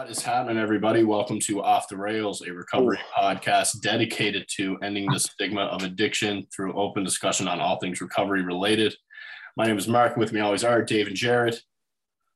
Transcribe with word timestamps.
What 0.00 0.08
is 0.08 0.22
happening, 0.22 0.56
everybody? 0.56 1.04
Welcome 1.04 1.38
to 1.40 1.62
Off 1.62 1.86
the 1.86 1.96
Rails, 1.98 2.40
a 2.40 2.50
recovery 2.50 2.98
podcast 3.14 3.82
dedicated 3.82 4.46
to 4.56 4.78
ending 4.78 5.04
the 5.04 5.20
stigma 5.20 5.64
of 5.64 5.82
addiction 5.82 6.46
through 6.50 6.72
open 6.72 7.04
discussion 7.04 7.46
on 7.46 7.60
all 7.60 7.78
things 7.78 8.00
recovery 8.00 8.40
related. 8.40 8.94
My 9.58 9.66
name 9.66 9.76
is 9.76 9.86
Mark. 9.86 10.16
With 10.16 10.32
me 10.32 10.40
always 10.40 10.64
are 10.64 10.82
Dave 10.82 11.08
and 11.08 11.14
Jared. 11.14 11.60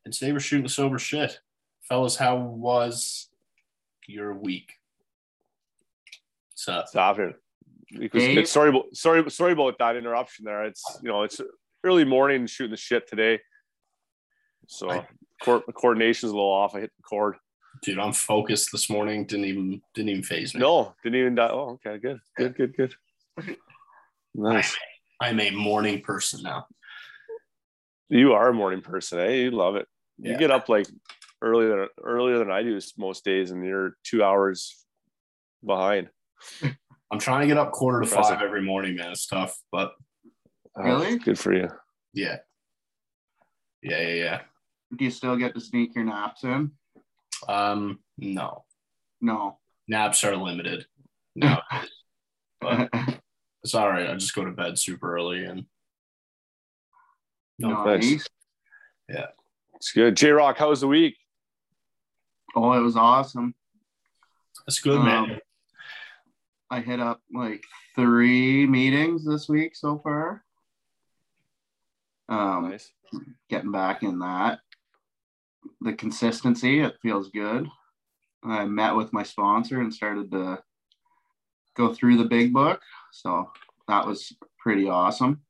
And 0.05 0.13
today 0.13 0.31
we're 0.33 0.41
shooting 0.41 0.65
the 0.65 0.69
sober 0.69 0.99
shit. 0.99 1.41
Fellas, 1.89 2.17
how 2.17 2.37
was 2.37 3.31
your 4.07 4.35
week? 4.35 4.75
So, 6.55 6.83
Stop 6.87 7.19
it. 7.19 7.35
Because 7.99 8.25
it's, 8.25 8.51
sorry, 8.51 8.69
about, 8.69 8.95
sorry, 8.95 9.31
sorry 9.31 9.53
about 9.53 9.79
that 9.79 9.97
interruption 9.97 10.45
there. 10.45 10.67
It's 10.67 10.85
you 11.03 11.09
know 11.09 11.23
it's 11.23 11.41
early 11.83 12.05
morning 12.05 12.47
shooting 12.47 12.73
the 12.73 12.77
shit 12.77 13.09
today, 13.09 13.41
so 14.69 14.91
I- 14.91 15.09
co- 15.43 15.63
coordination's 15.63 16.31
a 16.31 16.35
little 16.35 16.53
off. 16.53 16.75
I 16.75 16.81
hit 16.81 16.93
the 16.99 17.03
cord. 17.03 17.37
Dude, 17.83 17.99
I'm 17.99 18.13
focused 18.13 18.73
this 18.73 18.89
morning. 18.89 19.27
Didn't 19.27 19.45
even 19.47 19.83
didn't 19.95 20.09
even 20.11 20.23
faze 20.23 20.55
me. 20.55 20.61
No, 20.61 20.95
didn't 21.03 21.19
even 21.21 21.35
die. 21.35 21.49
Oh, 21.51 21.79
okay, 21.85 21.99
good, 21.99 22.21
good, 22.37 22.57
good, 22.57 22.77
good. 22.77 22.95
Nice. 24.35 24.77
I'm 25.21 25.39
a 25.41 25.51
morning 25.51 26.01
person 26.01 26.43
now. 26.43 26.67
You 28.09 28.33
are 28.33 28.49
a 28.49 28.55
morning 28.55 28.81
person, 28.81 29.19
eh? 29.21 29.31
You 29.35 29.51
love 29.51 29.77
it. 29.77 29.87
You 30.19 30.37
get 30.39 30.51
up 30.51 30.69
like 30.69 30.87
earlier 31.43 31.69
than 31.81 31.89
earlier 32.03 32.39
than 32.39 32.51
I 32.51 32.63
do 32.63 32.79
most 32.97 33.25
days, 33.25 33.51
and 33.51 33.65
you're 33.65 33.97
two 34.05 34.23
hours 34.23 34.85
behind. 35.65 36.09
I'm 37.11 37.19
trying 37.19 37.43
to 37.43 37.47
get 37.47 37.59
up 37.59 37.73
quarter 37.73 38.01
to 38.01 38.07
Impressive. 38.07 38.37
five 38.37 38.43
every 38.43 38.63
morning, 38.63 38.97
man. 38.97 39.13
It's 39.13 39.27
tough, 39.27 39.57
but 39.71 39.93
Oh, 40.77 40.83
Really? 40.83 41.19
good 41.19 41.39
for 41.39 41.53
you. 41.55 41.69
yeah. 42.13 42.39
Yeah, 43.83 44.01
yeah, 44.01 44.15
yeah. 44.15 44.41
Do 44.97 45.05
you 45.05 45.11
still 45.11 45.37
get 45.37 45.55
to 45.55 45.61
sneak 45.61 45.95
your 45.95 46.05
naps 46.05 46.43
in? 46.43 46.73
Um, 47.49 48.01
no. 48.19 48.65
No. 49.21 49.59
Naps 49.89 50.25
are 50.25 50.37
limited. 50.37 50.87
No. 51.37 51.59
but 52.61 52.89
it's 53.65 53.75
all 53.75 53.89
right. 53.91 54.09
I 54.09 54.15
just 54.15 54.37
go 54.37 54.45
to 54.45 54.53
bed 54.53 54.79
super 54.79 55.17
early 55.17 55.45
and 55.45 55.67
no, 57.59 57.85
nice. 57.85 58.25
nice. 59.09 59.25
It's 59.75 59.91
good. 59.91 60.17
J 60.17 60.31
Rock, 60.31 60.59
how 60.59 60.71
was 60.71 60.81
the 60.81 60.87
week? 60.87 61.17
Oh, 62.55 62.73
it 62.73 62.81
was 62.83 62.97
awesome. 62.97 63.55
that's 64.65 64.79
good, 64.79 65.03
man. 65.03 65.33
Um, 65.33 65.39
I 66.71 66.81
hit 66.81 67.01
up 67.01 67.21
like 67.35 67.65
three 67.97 68.65
meetings 68.67 69.25
this 69.27 69.49
week 69.49 69.75
so 69.75 69.99
far. 69.99 70.45
Um, 72.29 72.71
Nice. 72.71 72.91
getting 73.51 73.73
back 73.73 74.03
in 74.03 74.21
that. 74.21 74.61
The 75.81 75.93
consistency, 75.95 76.81
it 76.81 76.97
feels 77.03 77.31
good. 77.31 77.69
I 78.43 78.65
met 78.65 78.95
with 78.95 79.13
my 79.13 79.23
sponsor 79.23 79.81
and 79.81 79.93
started 79.93 80.31
to 80.33 80.63
go 81.77 81.93
through 81.95 82.19
the 82.19 82.25
big 82.25 82.53
book. 82.53 82.81
So 83.13 83.51
that 83.89 84.07
was 84.07 84.33
pretty 84.59 84.89
awesome. 84.89 85.43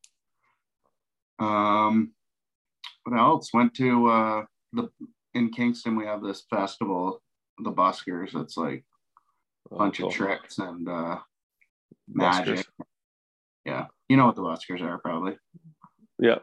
Um, 1.38 2.12
what 3.04 3.18
else? 3.18 3.50
Went 3.52 3.74
to 3.74 4.06
uh, 4.08 4.44
the 4.72 4.88
in 5.34 5.50
Kingston. 5.50 5.96
We 5.96 6.06
have 6.06 6.22
this 6.22 6.44
festival, 6.48 7.20
the 7.62 7.72
Buskers. 7.72 8.40
It's 8.40 8.56
like 8.56 8.84
a 9.70 9.76
bunch 9.76 10.00
Oh, 10.00 10.06
of 10.08 10.12
tricks 10.14 10.58
and 10.58 10.88
uh, 10.88 11.18
Buskers. 12.10 12.46
magic. 12.46 12.66
Yeah, 13.64 13.86
you 14.08 14.16
know 14.16 14.26
what 14.26 14.36
the 14.36 14.42
Buskers 14.42 14.80
are 14.82 14.98
probably 14.98 15.36
Yeah. 16.20 16.38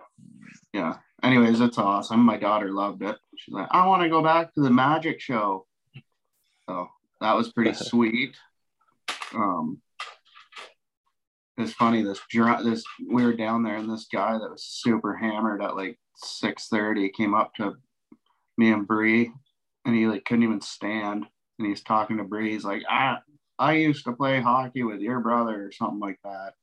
yeah. 0.73 0.97
Anyways, 1.23 1.61
it's 1.61 1.77
awesome. 1.77 2.22
My 2.22 2.38
daughter 2.38 2.72
loved 2.72 3.03
it. 3.03 3.16
She's 3.38 3.53
like, 3.53 3.67
I 3.72 3.86
want 3.88 4.02
to 4.02 4.09
go 4.09 4.23
back 4.23 4.53
to 4.53 4.61
the 4.61 4.72
magic 4.72 5.19
show. 5.22 5.67
So 6.67 6.89
that 7.19 7.36
was 7.36 7.52
pretty 7.52 7.73
sweet. 7.75 8.36
Um, 9.35 9.81
it's 11.57 11.73
funny. 11.73 12.01
This 12.01 12.19
this 12.63 12.84
we 13.07 13.23
were 13.23 13.34
down 13.34 13.63
there, 13.63 13.75
and 13.75 13.90
this 13.90 14.07
guy 14.12 14.34
that 14.34 14.51
was 14.51 14.63
super 14.63 15.16
hammered 15.16 15.62
at 15.62 15.75
like 15.75 16.00
six 16.16 16.68
thirty 16.68 17.09
came 17.09 17.35
up 17.35 17.53
to 17.56 17.75
me 18.57 18.72
and 18.72 18.88
Bree, 18.88 19.31
and 19.85 19.95
he 19.95 20.07
like 20.07 20.25
couldn't 20.25 20.44
even 20.44 20.62
stand, 20.62 21.28
and 21.59 21.68
he's 21.68 21.84
talking 21.84 22.18
to 22.18 22.24
Bree. 22.24 22.51
He's 22.51 22.66
like, 22.66 22.81
I 22.90 23.18
I 23.59 23.74
used 23.74 24.06
to 24.06 24.13
play 24.13 24.41
hockey 24.41 24.81
with 24.81 25.01
your 25.01 25.19
brother 25.19 25.68
or 25.68 25.72
something 25.72 26.00
like 26.00 26.19
that 26.24 26.53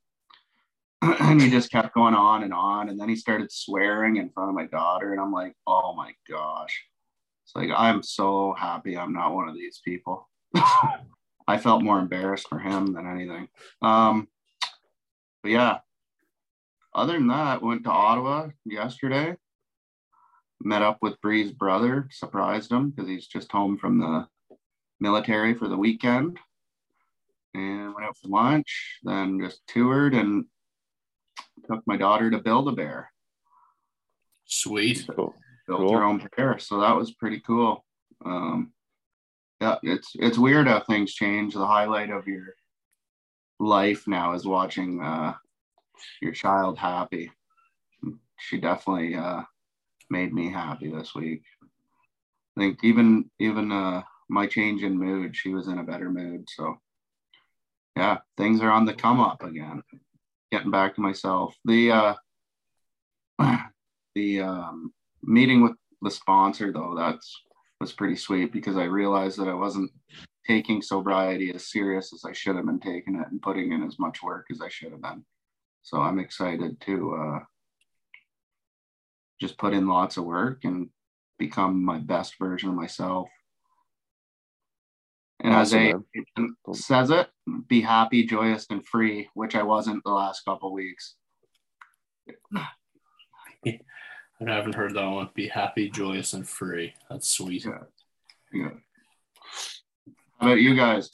and 1.20 1.40
he 1.42 1.50
just 1.50 1.70
kept 1.70 1.94
going 1.94 2.14
on 2.14 2.42
and 2.42 2.52
on 2.52 2.88
and 2.88 3.00
then 3.00 3.08
he 3.08 3.16
started 3.16 3.50
swearing 3.50 4.16
in 4.16 4.30
front 4.30 4.48
of 4.48 4.54
my 4.54 4.66
daughter 4.66 5.12
and 5.12 5.20
i'm 5.20 5.32
like 5.32 5.54
oh 5.66 5.94
my 5.94 6.12
gosh. 6.28 6.84
It's 7.44 7.54
like 7.56 7.70
i'm 7.76 8.02
so 8.02 8.54
happy 8.58 8.96
i'm 8.96 9.12
not 9.12 9.34
one 9.34 9.48
of 9.48 9.54
these 9.54 9.80
people. 9.84 10.28
I 10.54 11.56
felt 11.56 11.82
more 11.82 11.98
embarrassed 11.98 12.48
for 12.48 12.58
him 12.58 12.92
than 12.92 13.06
anything. 13.06 13.48
Um 13.82 14.28
but 15.42 15.52
yeah. 15.52 15.78
Other 16.94 17.14
than 17.14 17.28
that 17.28 17.62
went 17.62 17.84
to 17.84 17.90
ottawa 17.90 18.48
yesterday. 18.64 19.36
Met 20.60 20.82
up 20.82 20.98
with 21.00 21.20
bree's 21.20 21.52
brother 21.52 22.08
surprised 22.10 22.72
him 22.72 22.90
because 22.90 23.08
he's 23.08 23.26
just 23.26 23.52
home 23.52 23.78
from 23.78 23.98
the 23.98 24.26
military 25.00 25.54
for 25.54 25.68
the 25.68 25.76
weekend. 25.76 26.38
And 27.54 27.94
went 27.94 28.06
out 28.06 28.16
for 28.18 28.28
lunch 28.28 28.98
then 29.04 29.40
just 29.40 29.66
toured 29.66 30.14
and 30.14 30.44
took 31.70 31.86
my 31.86 31.96
daughter 31.96 32.30
to 32.30 32.38
Build 32.38 32.68
a 32.68 32.72
Bear, 32.72 33.10
Sweet. 34.46 35.06
Cool. 35.14 35.34
built 35.66 35.80
Cool. 35.80 35.92
her 35.92 36.04
own 36.04 36.26
bear. 36.36 36.58
So 36.58 36.80
that 36.80 36.96
was 36.96 37.12
pretty 37.12 37.40
cool. 37.40 37.84
Um, 38.24 38.72
yeah, 39.60 39.76
it's 39.82 40.12
it's 40.14 40.38
weird 40.38 40.68
how 40.68 40.80
things 40.80 41.12
change. 41.14 41.54
The 41.54 41.66
highlight 41.66 42.10
of 42.10 42.26
your 42.26 42.54
life 43.60 44.06
now 44.06 44.32
is 44.34 44.46
watching 44.46 45.02
uh, 45.02 45.34
your 46.22 46.32
child 46.32 46.78
happy. 46.78 47.30
She 48.38 48.58
definitely 48.58 49.16
uh, 49.16 49.42
made 50.10 50.32
me 50.32 50.50
happy 50.50 50.90
this 50.90 51.14
week. 51.14 51.42
I 52.56 52.60
think 52.60 52.78
even 52.84 53.30
even 53.38 53.70
uh, 53.70 54.02
my 54.28 54.46
change 54.46 54.82
in 54.82 54.98
mood, 54.98 55.36
she 55.36 55.52
was 55.52 55.68
in 55.68 55.78
a 55.78 55.84
better 55.84 56.10
mood. 56.10 56.48
So 56.48 56.78
yeah, 57.96 58.18
things 58.36 58.60
are 58.62 58.70
on 58.70 58.84
the 58.84 58.94
come 58.94 59.20
up 59.20 59.42
again. 59.42 59.82
Getting 60.50 60.70
back 60.70 60.94
to 60.94 61.00
myself. 61.00 61.54
The 61.64 61.92
uh, 61.92 62.14
the 64.14 64.40
um, 64.40 64.92
meeting 65.22 65.62
with 65.62 65.72
the 66.02 66.10
sponsor 66.10 66.72
though 66.72 66.94
that's 66.96 67.42
was 67.80 67.92
pretty 67.92 68.16
sweet 68.16 68.52
because 68.52 68.76
I 68.76 68.84
realized 68.84 69.38
that 69.38 69.48
I 69.48 69.54
wasn't 69.54 69.90
taking 70.46 70.82
sobriety 70.82 71.52
as 71.54 71.70
serious 71.70 72.12
as 72.12 72.24
I 72.24 72.32
should 72.32 72.56
have 72.56 72.66
been 72.66 72.80
taking 72.80 73.16
it 73.16 73.26
and 73.30 73.40
putting 73.40 73.72
in 73.72 73.84
as 73.84 73.98
much 73.98 74.22
work 74.22 74.46
as 74.50 74.60
I 74.60 74.68
should 74.68 74.92
have 74.92 75.02
been. 75.02 75.24
So 75.82 76.00
I'm 76.00 76.18
excited 76.18 76.80
to 76.82 77.14
uh, 77.14 77.38
just 79.40 79.58
put 79.58 79.74
in 79.74 79.86
lots 79.86 80.16
of 80.16 80.24
work 80.24 80.64
and 80.64 80.88
become 81.38 81.84
my 81.84 81.98
best 81.98 82.34
version 82.38 82.70
of 82.70 82.74
myself. 82.74 83.28
And 85.40 85.54
Awesome, 85.54 85.78
as 85.78 85.94
man. 86.36 86.56
a 86.68 86.74
says 86.74 87.10
it, 87.10 87.28
be 87.68 87.80
happy, 87.80 88.24
joyous, 88.26 88.66
and 88.70 88.84
free, 88.86 89.28
which 89.34 89.54
I 89.54 89.62
wasn't 89.62 90.02
the 90.04 90.10
last 90.10 90.44
couple 90.44 90.72
weeks. 90.72 91.14
I 92.56 93.78
haven't 94.40 94.74
heard 94.74 94.94
that 94.94 95.06
one. 95.06 95.30
Be 95.34 95.48
happy, 95.48 95.90
joyous, 95.90 96.32
and 96.32 96.48
free. 96.48 96.94
That's 97.10 97.28
sweet. 97.28 97.64
Yeah. 97.64 97.78
Yeah. 98.52 98.70
How 100.40 100.46
about 100.48 100.60
you 100.60 100.74
guys, 100.76 101.10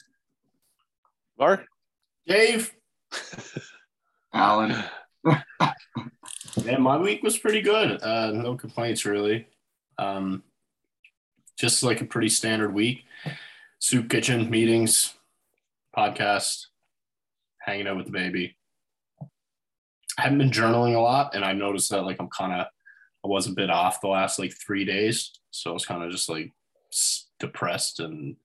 Mark. 1.39 1.65
Dave. 2.27 2.73
Alan? 4.33 4.83
Yeah, 6.63 6.77
my 6.77 6.97
week 6.97 7.21
was 7.23 7.37
pretty 7.37 7.61
good. 7.61 8.01
Uh, 8.01 8.31
no 8.31 8.55
complaints 8.55 9.05
really. 9.05 9.47
Um, 9.97 10.43
just 11.57 11.83
like 11.83 12.01
a 12.01 12.05
pretty 12.05 12.29
standard 12.29 12.73
week. 12.73 13.03
Soup 13.87 14.09
kitchen 14.09 14.49
meetings, 14.49 15.13
podcast, 15.95 16.65
hanging 17.59 17.87
out 17.87 17.97
with 17.97 18.07
the 18.07 18.11
baby. 18.11 18.57
I 20.17 20.23
haven't 20.23 20.39
been 20.39 20.49
journaling 20.49 20.95
a 20.95 20.99
lot, 20.99 21.35
and 21.35 21.45
I 21.45 21.53
noticed 21.53 21.91
that 21.91 22.01
like 22.01 22.17
I'm 22.19 22.29
kind 22.35 22.51
of 22.51 22.65
I 23.23 23.27
was 23.27 23.45
a 23.45 23.51
bit 23.51 23.69
off 23.69 24.01
the 24.01 24.07
last 24.07 24.39
like 24.39 24.53
three 24.53 24.85
days, 24.85 25.33
so 25.51 25.69
I 25.69 25.73
was 25.73 25.85
kind 25.85 26.01
of 26.01 26.09
just 26.09 26.29
like 26.29 26.51
depressed 27.39 27.99
and 27.99 28.35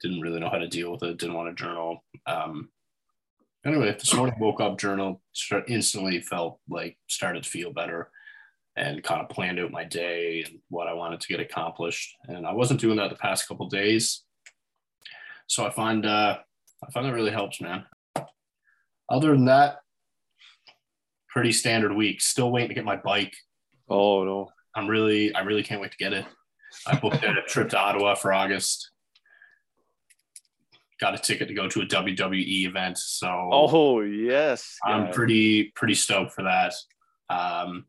didn't 0.00 0.20
really 0.20 0.38
know 0.38 0.50
how 0.50 0.58
to 0.58 0.68
deal 0.68 0.92
with 0.92 1.02
it. 1.02 1.18
Didn't 1.18 1.34
want 1.34 1.48
to 1.48 1.60
journal. 1.60 2.04
Um, 2.28 2.68
anyway, 3.64 3.90
this 3.90 4.14
morning 4.14 4.38
woke 4.38 4.60
up, 4.60 4.78
journal, 4.78 5.20
instantly 5.66 6.20
felt 6.20 6.60
like 6.68 6.96
started 7.08 7.42
to 7.42 7.50
feel 7.50 7.72
better, 7.72 8.12
and 8.76 9.02
kind 9.02 9.20
of 9.20 9.30
planned 9.30 9.58
out 9.58 9.72
my 9.72 9.82
day 9.82 10.44
and 10.46 10.60
what 10.68 10.86
I 10.86 10.92
wanted 10.92 11.20
to 11.22 11.28
get 11.28 11.40
accomplished. 11.40 12.14
And 12.28 12.46
I 12.46 12.52
wasn't 12.52 12.80
doing 12.80 12.98
that 12.98 13.10
the 13.10 13.16
past 13.16 13.48
couple 13.48 13.68
days, 13.68 14.22
so 15.46 15.64
I 15.66 15.70
find 15.70 16.04
uh, 16.06 16.38
I 16.84 16.90
find 16.92 17.06
that 17.06 17.12
really 17.14 17.30
helps, 17.30 17.60
man. 17.60 17.84
Other 19.08 19.30
than 19.32 19.44
that, 19.46 19.78
pretty 21.28 21.52
standard 21.52 21.92
week. 21.94 22.20
Still 22.20 22.50
waiting 22.50 22.68
to 22.68 22.74
get 22.74 22.84
my 22.84 22.96
bike. 22.96 23.34
Oh 23.88 24.24
no. 24.24 24.48
I'm 24.74 24.88
really, 24.88 25.34
I 25.34 25.40
really 25.40 25.62
can't 25.62 25.80
wait 25.80 25.92
to 25.92 25.96
get 25.96 26.12
it. 26.12 26.26
I 26.86 26.98
booked 26.98 27.22
a 27.24 27.40
trip 27.48 27.70
to 27.70 27.78
Ottawa 27.78 28.14
for 28.14 28.30
August. 28.32 28.90
Got 31.00 31.14
a 31.14 31.18
ticket 31.18 31.48
to 31.48 31.54
go 31.54 31.68
to 31.68 31.80
a 31.82 31.86
WWE 31.86 32.66
event, 32.66 32.98
so 32.98 33.26
Oh 33.52 34.00
yes, 34.00 34.76
I'm 34.84 35.06
yeah. 35.06 35.12
pretty 35.12 35.72
pretty 35.74 35.94
stoked 35.94 36.32
for 36.32 36.42
that. 36.44 36.74
Um, 37.30 37.84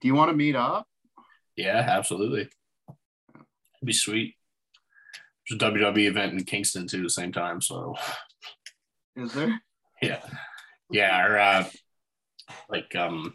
Do 0.00 0.08
you 0.08 0.14
want 0.14 0.30
to 0.30 0.36
meet 0.36 0.54
up? 0.56 0.86
yeah, 1.56 1.84
absolutely. 1.88 2.42
It'd 2.88 3.84
be 3.84 3.92
sweet. 3.92 4.34
There's 5.48 5.62
a 5.62 5.64
WWE 5.72 6.08
event 6.08 6.32
in 6.34 6.44
Kingston 6.44 6.86
too, 6.86 6.98
at 6.98 7.02
the 7.04 7.10
same 7.10 7.32
time. 7.32 7.60
So 7.60 7.94
Is 9.16 9.32
there? 9.32 9.60
yeah, 10.02 10.20
yeah. 10.90 11.16
Our 11.16 11.38
uh, 11.38 11.64
like 12.68 12.94
um, 12.96 13.34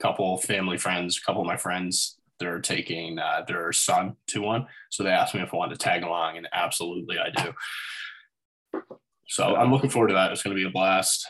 couple 0.00 0.36
family 0.38 0.78
friends, 0.78 1.18
a 1.18 1.20
couple 1.26 1.42
of 1.42 1.46
my 1.46 1.56
friends, 1.56 2.18
they're 2.40 2.60
taking 2.60 3.18
uh, 3.18 3.44
their 3.46 3.72
son 3.72 4.16
to 4.28 4.40
one, 4.42 4.66
so 4.90 5.02
they 5.02 5.10
asked 5.10 5.34
me 5.34 5.42
if 5.42 5.52
I 5.52 5.56
wanted 5.56 5.78
to 5.78 5.84
tag 5.84 6.02
along, 6.02 6.36
and 6.36 6.48
absolutely 6.52 7.16
I 7.18 7.30
do. 7.30 8.82
So 9.28 9.56
I'm 9.56 9.70
looking 9.72 9.90
forward 9.90 10.08
to 10.08 10.14
that. 10.14 10.32
It's 10.32 10.42
going 10.42 10.56
to 10.56 10.62
be 10.62 10.66
a 10.68 10.72
blast. 10.72 11.26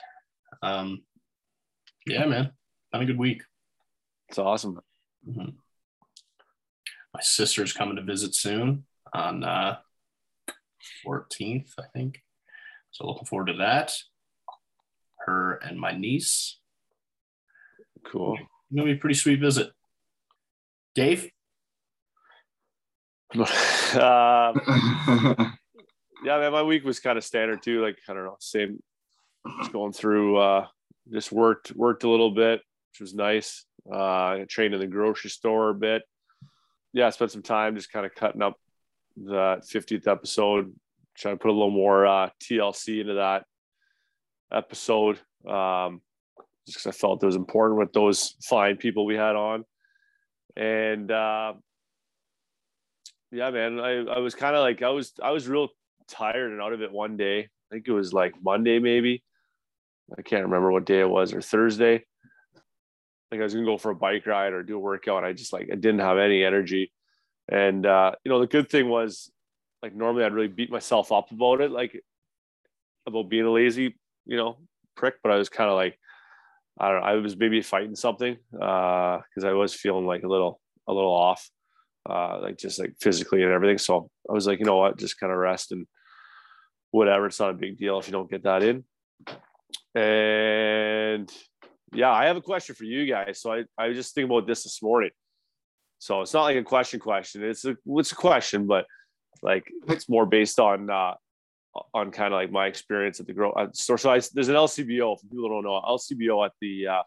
Um, 0.62 1.03
yeah, 2.06 2.27
man, 2.27 2.53
had 2.93 3.03
a 3.03 3.06
good 3.06 3.19
week. 3.19 3.43
It's 4.29 4.39
awesome. 4.39 4.79
Mhm. 5.29 5.55
My 7.15 7.21
sister's 7.21 7.73
coming 7.73 7.97
to 7.97 8.03
visit 8.03 8.35
soon 8.35 8.85
on 9.12 9.43
uh, 9.43 9.79
14th, 11.07 11.73
I 11.79 11.85
think. 11.95 12.23
So 12.91 13.07
looking 13.07 13.27
forward 13.27 13.47
to 13.47 13.59
that. 13.59 13.93
Her 15.27 15.55
and 15.55 15.79
my 15.79 15.93
niece. 15.93 16.59
Cool. 18.07 18.39
Gonna 18.75 18.85
be 18.85 18.93
a 18.93 18.97
pretty 18.97 19.15
sweet 19.15 19.41
visit. 19.41 19.71
Dave, 20.95 21.31
um, 23.35 23.45
yeah, 26.25 26.39
man, 26.39 26.53
my 26.53 26.63
week 26.63 26.83
was 26.83 26.99
kind 26.99 27.19
of 27.19 27.25
standard 27.25 27.63
too. 27.63 27.83
Like 27.83 27.99
I 28.09 28.15
don't 28.15 28.25
know, 28.25 28.37
same. 28.41 28.83
Just 29.61 29.73
going 29.73 29.93
through. 29.93 30.39
Uh, 30.39 30.67
just 31.13 31.31
worked 31.31 31.73
worked 31.73 32.05
a 32.05 32.09
little 32.09 32.31
bit, 32.31 32.63
which 32.93 33.01
was 33.01 33.15
nice. 33.15 33.67
Uh, 33.91 33.97
I 33.97 34.47
trained 34.49 34.75
in 34.75 34.81
the 34.81 34.87
grocery 34.87 35.31
store 35.31 35.71
a 35.71 35.75
bit. 35.75 36.03
Yeah, 36.95 37.07
I 37.07 37.11
spent 37.11 37.31
some 37.31 37.43
time 37.43 37.77
just 37.77 37.93
kind 37.93 38.07
of 38.07 38.15
cutting 38.15 38.43
up 38.43 38.57
the 39.25 39.62
50th 39.73 40.06
episode, 40.06 40.75
trying 41.17 41.35
to 41.35 41.38
put 41.38 41.50
a 41.50 41.53
little 41.53 41.70
more 41.70 42.06
uh, 42.06 42.31
TLC 42.43 43.00
into 43.00 43.15
that 43.15 43.44
episode. 44.53 45.19
Um, 45.47 46.00
just 46.67 46.79
because 46.79 46.87
I 46.87 46.93
felt 46.93 47.23
it 47.23 47.26
was 47.26 47.37
important 47.37 47.79
with 47.79 47.93
those 47.93 48.37
fine 48.44 48.76
people 48.76 49.06
we 49.06 49.17
had 49.17 49.37
on, 49.37 49.65
and. 50.56 51.11
Uh, 51.11 51.55
yeah, 53.31 53.50
man. 53.50 53.79
I, 53.79 54.05
I 54.05 54.19
was 54.19 54.35
kind 54.35 54.56
of 54.56 54.62
like 54.62 54.82
I 54.82 54.91
was 54.91 55.12
I 55.23 55.31
was 55.32 55.49
real 55.49 55.69
tired 56.09 56.53
and 56.53 56.62
out 56.62 56.73
of 56.73 56.82
it 56.82 56.93
one 56.93 57.17
day. 57.17 57.41
I 57.41 57.75
think 57.75 57.87
it 57.87 57.93
was 57.93 58.12
like 58.12 58.35
Monday 58.43 58.79
maybe. 58.79 59.23
I 60.17 60.23
can't 60.23 60.44
remember 60.44 60.73
what 60.73 60.87
day 60.87 61.00
it 61.00 61.11
was 61.11 61.35
or 61.35 61.43
Thursday. 61.43 62.05
Like 63.31 63.41
I 63.41 63.44
was 63.44 63.53
gonna 63.53 63.67
go 63.67 63.76
for 63.76 63.91
a 63.91 63.94
bike 63.94 64.26
ride 64.26 64.55
or 64.55 64.62
do 64.62 64.76
a 64.76 64.81
workout. 64.81 65.25
I 65.25 65.35
just 65.35 65.53
like 65.53 65.69
I 65.70 65.75
didn't 65.75 66.00
have 66.00 66.19
any 66.19 66.43
energy. 66.43 66.91
And 67.50 67.87
uh, 67.87 68.12
you 68.25 68.31
know, 68.31 68.41
the 68.41 68.47
good 68.47 68.69
thing 68.69 68.89
was 68.89 69.31
like 69.83 69.95
normally 69.95 70.25
I'd 70.25 70.35
really 70.35 70.49
beat 70.49 70.71
myself 70.71 71.12
up 71.12 71.31
about 71.31 71.61
it, 71.61 71.71
like 71.71 72.03
about 73.06 73.29
being 73.29 73.45
a 73.45 73.50
lazy, 73.50 73.97
you 74.27 74.37
know, 74.37 74.59
prick, 74.97 75.15
but 75.23 75.33
I 75.33 75.37
was 75.37 75.49
kind 75.49 75.71
of 75.71 75.77
like 75.77 75.99
I 76.79 76.91
don't 76.91 77.00
know, 77.00 77.06
I 77.06 77.15
was 77.15 77.37
maybe 77.37 77.61
fighting 77.62 77.97
something 77.97 78.37
uh 78.61 79.19
because 79.19 79.45
I 79.45 79.53
was 79.53 79.75
feeling 79.75 80.06
like 80.06 80.23
a 80.23 80.29
little 80.29 80.61
a 80.87 80.93
little 80.93 81.12
off 81.12 81.49
uh, 82.09 82.41
like 82.41 82.56
just 82.56 82.79
like 82.79 82.95
physically 83.00 83.43
and 83.43 83.53
everything. 83.53 83.79
So 83.79 84.11
I 84.29 84.33
was 84.33 84.47
like, 84.47 84.59
you 84.59 84.65
know 84.65 84.77
what, 84.77 84.99
just 84.99 85.21
kind 85.21 85.33
of 85.33 85.39
rest 85.39 85.73
and 85.73 85.87
whatever. 86.91 87.27
It's 87.27 87.41
not 87.41 87.51
a 87.51 87.55
big 87.55 87.77
deal 87.77 87.99
if 87.99 88.09
you 88.09 88.12
don't 88.12 88.31
get 88.31 88.44
that 88.44 88.62
in. 88.62 88.85
And 89.94 91.31
yeah, 91.93 92.11
I 92.11 92.27
have 92.27 92.37
a 92.37 92.43
question 92.43 92.75
for 92.75 92.85
you 92.85 93.06
guys. 93.06 93.41
So 93.41 93.53
I, 93.53 93.65
I 93.77 93.89
was 93.89 93.97
just 93.97 94.15
thinking 94.15 94.31
about 94.31 94.47
this 94.47 94.62
this 94.62 94.83
morning. 94.83 95.11
So 95.99 96.23
it's 96.23 96.35
not 96.35 96.45
like 96.45 96.56
a 96.56 96.62
question 96.62 97.00
question. 97.00 97.45
It's 97.45 97.65
a 97.65 97.77
it's 97.87 98.12
a 98.12 98.17
question, 98.17 98.67
but 98.67 98.87
like 99.43 99.71
it's 99.89 100.09
more 100.09 100.27
based 100.27 100.61
on 100.61 100.91
uh 100.91 101.15
on 101.95 102.11
kind 102.11 102.33
of 102.33 102.39
like 102.39 102.50
my 102.50 102.67
experience 102.67 103.21
at 103.21 103.27
the 103.27 103.33
grow 103.33 103.53
store. 103.73 103.99
So 103.99 104.11
I, 104.11 104.21
there's 104.33 104.49
an 104.49 104.55
LCBO. 104.55 105.21
For 105.21 105.27
people 105.27 105.49
don't 105.49 105.65
know, 105.65 105.81
LCBO 105.87 106.45
at 106.45 106.53
the 106.61 106.87
uh, 106.89 107.03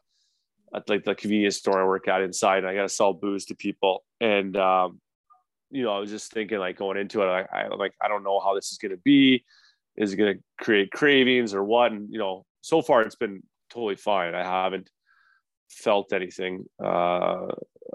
at 0.76 0.90
like 0.90 1.04
the 1.04 1.16
convenience 1.16 1.58
store 1.58 1.82
I 1.82 1.86
work 1.86 2.08
at 2.08 2.22
inside, 2.22 2.60
and 2.60 2.68
I 2.68 2.76
got 2.76 2.84
to 2.84 2.90
sell 2.90 3.14
booze 3.14 3.46
to 3.46 3.56
people. 3.56 4.04
And 4.20 4.56
um, 4.58 5.00
you 5.70 5.84
know, 5.84 5.92
I 5.92 6.00
was 6.00 6.10
just 6.10 6.32
thinking 6.32 6.60
like 6.60 6.78
going 6.78 6.98
into 6.98 7.22
it, 7.22 7.26
I, 7.26 7.64
I 7.64 7.68
like 7.70 7.94
I 8.02 8.08
don't 8.08 8.24
know 8.24 8.40
how 8.40 8.56
this 8.56 8.72
is 8.72 8.78
to 8.92 8.98
be. 8.98 9.44
Is 9.98 10.14
it 10.14 10.18
to 10.36 10.44
create 10.64 10.92
cravings 10.92 11.54
or 11.54 11.64
what? 11.64 11.92
And 11.92 12.12
you 12.12 12.20
know, 12.20 12.46
so 12.62 12.82
far 12.82 13.02
it's 13.02 13.16
been 13.16 13.44
totally 13.70 13.96
fine. 13.96 14.36
I 14.36 14.44
haven't 14.44 14.90
felt 15.70 16.14
anything 16.14 16.66
uh, 16.84 17.48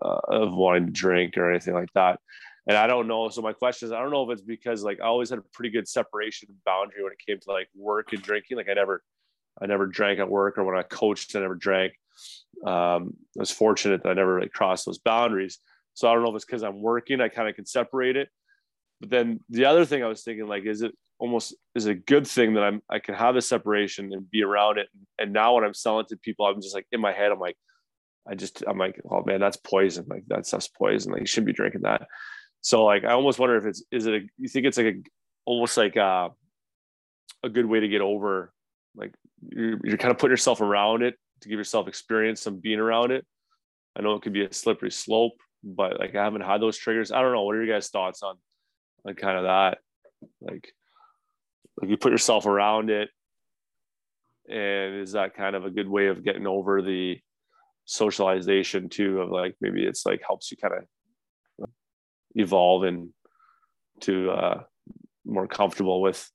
uh, 0.02 0.20
of 0.28 0.54
wanting 0.54 0.87
to 0.87 0.93
drink 0.93 1.37
or 1.37 1.50
anything 1.50 1.75
like 1.75 1.93
that. 1.94 2.20
And 2.69 2.76
I 2.76 2.87
don't 2.87 3.06
know. 3.06 3.28
So 3.28 3.43
my 3.43 3.52
question 3.52 3.87
is, 3.87 3.93
I 3.93 4.00
don't 4.00 4.10
know 4.10 4.28
if 4.28 4.38
it's 4.38 4.43
because 4.43 4.82
like 4.82 5.00
I 5.00 5.04
always 5.04 5.31
had 5.31 5.38
a 5.38 5.44
pretty 5.52 5.70
good 5.70 5.87
separation 5.87 6.48
boundary 6.64 7.02
when 7.02 7.12
it 7.12 7.25
came 7.25 7.38
to 7.38 7.52
like 7.52 7.69
work 7.76 8.12
and 8.12 8.22
drinking. 8.22 8.56
Like 8.56 8.69
I 8.69 8.75
never, 8.75 9.02
I 9.60 9.66
never 9.66 9.87
drank 9.87 10.19
at 10.19 10.28
work 10.28 10.58
or 10.58 10.64
when 10.64 10.76
I 10.76 10.82
coached, 10.82 11.34
I 11.37 11.40
never 11.40 11.54
drank. 11.54 11.93
Um, 12.66 13.14
I 13.37 13.40
was 13.40 13.50
fortunate 13.50 14.02
that 14.02 14.08
I 14.08 14.14
never 14.14 14.34
really 14.34 14.48
crossed 14.48 14.87
those 14.87 14.98
boundaries. 14.98 15.58
So 15.94 16.08
I 16.08 16.14
don't 16.14 16.25
know 16.25 16.31
if 16.31 16.37
it's 16.37 16.44
because 16.44 16.62
I'm 16.62 16.82
working, 16.82 17.20
I 17.20 17.28
kind 17.28 17.49
of 17.49 17.54
can 17.54 17.66
separate 17.66 18.16
it. 18.16 18.28
But 19.00 19.10
then 19.10 19.40
the 19.49 19.66
other 19.66 19.84
thing 19.84 20.02
I 20.02 20.08
was 20.08 20.22
thinking, 20.22 20.46
like, 20.46 20.64
is 20.64 20.82
it 20.82 20.92
almost 21.19 21.54
is 21.75 21.87
it 21.87 21.90
a 21.92 21.94
good 21.94 22.26
thing 22.26 22.54
that 22.54 22.62
I'm 22.62 22.82
I 22.90 22.99
can 22.99 23.14
have 23.14 23.37
a 23.37 23.42
separation 23.42 24.12
and 24.12 24.31
be 24.31 24.42
around 24.42 24.78
it? 24.78 24.88
And 25.19 25.32
now 25.32 25.54
when 25.54 25.64
I'm 25.64 25.75
selling 25.75 26.06
to 26.08 26.16
people, 26.16 26.46
I'm 26.46 26.60
just 26.60 26.75
like 26.75 26.87
in 26.92 27.00
my 27.00 27.12
head, 27.12 27.31
I'm 27.31 27.38
like, 27.38 27.56
I 28.28 28.34
just 28.34 28.62
I'm 28.67 28.78
like, 28.78 29.00
oh 29.11 29.23
man, 29.25 29.40
that's 29.40 29.56
poison. 29.56 30.06
Like 30.08 30.25
that 30.28 30.46
stuff's 30.46 30.69
poison. 30.69 31.12
Like 31.12 31.20
you 31.20 31.26
shouldn't 31.26 31.46
be 31.46 31.52
drinking 31.52 31.82
that. 31.82 32.06
So 32.61 32.84
like 32.84 33.05
I 33.05 33.12
almost 33.12 33.38
wonder 33.38 33.56
if 33.56 33.64
it's 33.64 33.84
is 33.90 34.06
it 34.06 34.14
a 34.14 34.20
you 34.38 34.49
think 34.49 34.67
it's 34.67 34.76
like 34.76 34.87
a 34.87 34.94
almost 35.44 35.76
like 35.76 35.96
a 35.96 36.31
a 37.44 37.49
good 37.49 37.67
way 37.67 37.81
to 37.81 37.88
get 37.88 38.00
over 38.00 38.52
like 38.96 39.14
you're, 39.50 39.78
you're 39.84 39.99
kind 39.99 40.11
of 40.11 40.19
putting 40.19 40.32
yourself 40.32 40.61
around 40.61 41.02
it 41.02 41.14
to 41.43 41.49
give 41.49 41.58
yourself 41.58 41.87
experience 41.87 42.46
and 42.46 42.62
being 42.62 42.81
around 42.81 43.12
it. 43.12 43.25
I 43.96 44.02
know 44.02 44.14
it 44.14 44.23
could 44.23 44.32
be 44.32 44.44
a 44.44 44.52
slippery 44.52 44.90
slope, 44.90 45.34
but 45.62 45.99
like 45.99 46.14
I 46.14 46.25
haven't 46.25 46.43
had 46.43 46.61
those 46.61 46.76
triggers. 46.76 47.12
I 47.12 47.21
don't 47.21 47.33
know. 47.33 47.45
What 47.45 47.56
are 47.56 47.64
your 47.64 47.75
guys' 47.75 47.88
thoughts 47.88 48.23
on 48.23 48.37
like 49.04 49.16
kind 49.16 49.38
of 49.38 49.45
that? 49.45 49.78
Like, 50.40 50.73
like 51.80 51.90
you 51.90 51.97
put 51.97 52.12
yourself 52.12 52.47
around 52.47 52.90
it, 52.90 53.11
and 54.49 55.00
is 55.00 55.12
that 55.12 55.37
kind 55.37 55.56
of 55.56 55.64
a 55.64 55.71
good 55.71 55.88
way 55.88 56.06
of 56.06 56.25
getting 56.25 56.47
over 56.47 56.83
the 56.83 57.18
socialization 57.87 58.88
too? 58.88 59.21
Of 59.21 59.31
like 59.31 59.57
maybe 59.61 59.85
it's 59.85 60.05
like 60.05 60.21
helps 60.26 60.50
you 60.50 60.59
kind 60.59 60.75
of 60.75 61.69
evolve 62.35 62.85
and 62.85 63.11
to 64.00 64.31
uh, 64.31 64.62
more 65.25 65.47
comfortable 65.47 66.02
with 66.02 66.31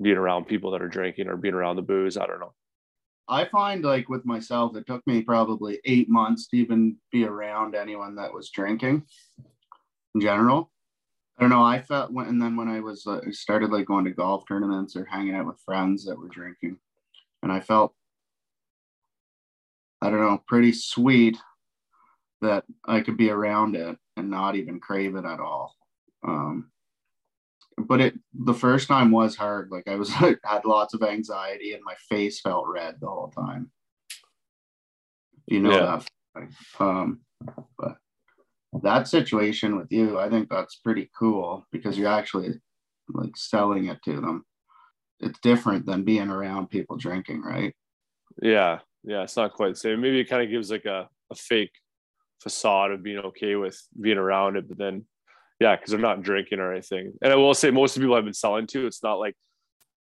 being 0.00 0.16
around 0.16 0.46
people 0.46 0.70
that 0.70 0.82
are 0.82 0.88
drinking 0.88 1.28
or 1.28 1.36
being 1.36 1.54
around 1.54 1.76
the 1.76 1.82
booze. 1.82 2.16
I 2.16 2.26
don't 2.26 2.40
know. 2.40 2.54
I 3.28 3.46
find 3.46 3.82
like 3.82 4.08
with 4.08 4.24
myself, 4.24 4.76
it 4.76 4.86
took 4.86 5.04
me 5.06 5.22
probably 5.22 5.80
eight 5.84 6.08
months 6.08 6.46
to 6.48 6.56
even 6.58 6.96
be 7.10 7.24
around 7.24 7.74
anyone 7.74 8.14
that 8.16 8.32
was 8.32 8.50
drinking 8.50 9.02
in 10.14 10.20
general. 10.20 10.70
I 11.36 11.42
don't 11.42 11.50
know. 11.50 11.64
I 11.64 11.82
felt 11.82 12.12
when, 12.12 12.28
and 12.28 12.40
then 12.40 12.56
when 12.56 12.68
I 12.68 12.80
was 12.80 13.04
uh, 13.06 13.20
started 13.30 13.70
like 13.70 13.86
going 13.86 14.04
to 14.04 14.12
golf 14.12 14.44
tournaments 14.46 14.94
or 14.94 15.04
hanging 15.04 15.34
out 15.34 15.46
with 15.46 15.60
friends 15.64 16.04
that 16.06 16.16
were 16.16 16.28
drinking, 16.28 16.78
and 17.42 17.50
I 17.50 17.60
felt, 17.60 17.94
I 20.02 20.10
don't 20.10 20.20
know, 20.20 20.42
pretty 20.46 20.72
sweet 20.72 21.36
that 22.42 22.64
I 22.84 23.00
could 23.00 23.16
be 23.16 23.30
around 23.30 23.76
it 23.76 23.96
and 24.16 24.30
not 24.30 24.56
even 24.56 24.80
crave 24.80 25.16
it 25.16 25.24
at 25.24 25.40
all. 25.40 25.74
Um, 26.26 26.70
but 27.78 28.00
it 28.00 28.14
the 28.34 28.54
first 28.54 28.88
time 28.88 29.10
was 29.10 29.36
hard. 29.36 29.70
Like 29.70 29.88
I 29.88 29.96
was 29.96 30.10
had 30.10 30.64
lots 30.64 30.94
of 30.94 31.02
anxiety 31.02 31.72
and 31.72 31.82
my 31.84 31.94
face 32.08 32.40
felt 32.40 32.66
red 32.68 32.96
the 33.00 33.06
whole 33.06 33.28
time. 33.28 33.70
You 35.46 35.60
know 35.60 35.70
Yeah. 35.70 36.00
that. 36.34 36.48
Um, 36.80 37.20
but 37.78 37.96
that 38.82 39.08
situation 39.08 39.76
with 39.76 39.90
you, 39.90 40.18
I 40.18 40.28
think 40.28 40.48
that's 40.48 40.76
pretty 40.76 41.10
cool 41.18 41.66
because 41.72 41.98
you're 41.98 42.08
actually 42.12 42.60
like 43.08 43.36
selling 43.36 43.86
it 43.86 43.98
to 44.04 44.20
them. 44.20 44.44
It's 45.20 45.38
different 45.40 45.86
than 45.86 46.04
being 46.04 46.28
around 46.28 46.68
people 46.68 46.96
drinking, 46.96 47.42
right? 47.42 47.74
Yeah, 48.42 48.80
yeah, 49.06 49.22
it's 49.22 49.36
not 49.36 49.54
quite 49.54 49.70
the 49.70 49.76
same. 49.76 50.00
Maybe 50.00 50.20
it 50.20 50.28
kind 50.28 50.42
of 50.42 50.50
gives 50.50 50.70
like 50.70 50.84
a, 50.84 51.08
a 51.30 51.34
fake 51.34 51.72
facade 52.42 52.90
of 52.90 53.02
being 53.02 53.18
okay 53.18 53.56
with 53.56 53.80
being 53.98 54.18
around 54.18 54.56
it, 54.56 54.68
but 54.68 54.78
then 54.78 55.04
yeah, 55.60 55.76
because 55.76 55.90
they're 55.90 56.00
not 56.00 56.22
drinking 56.22 56.58
or 56.58 56.72
anything. 56.72 57.12
And 57.22 57.32
I 57.32 57.36
will 57.36 57.54
say 57.54 57.70
most 57.70 57.96
of 57.96 58.00
the 58.00 58.06
people 58.06 58.16
I've 58.16 58.24
been 58.24 58.34
selling 58.34 58.66
to, 58.68 58.86
it's 58.86 59.02
not 59.02 59.18
like 59.18 59.34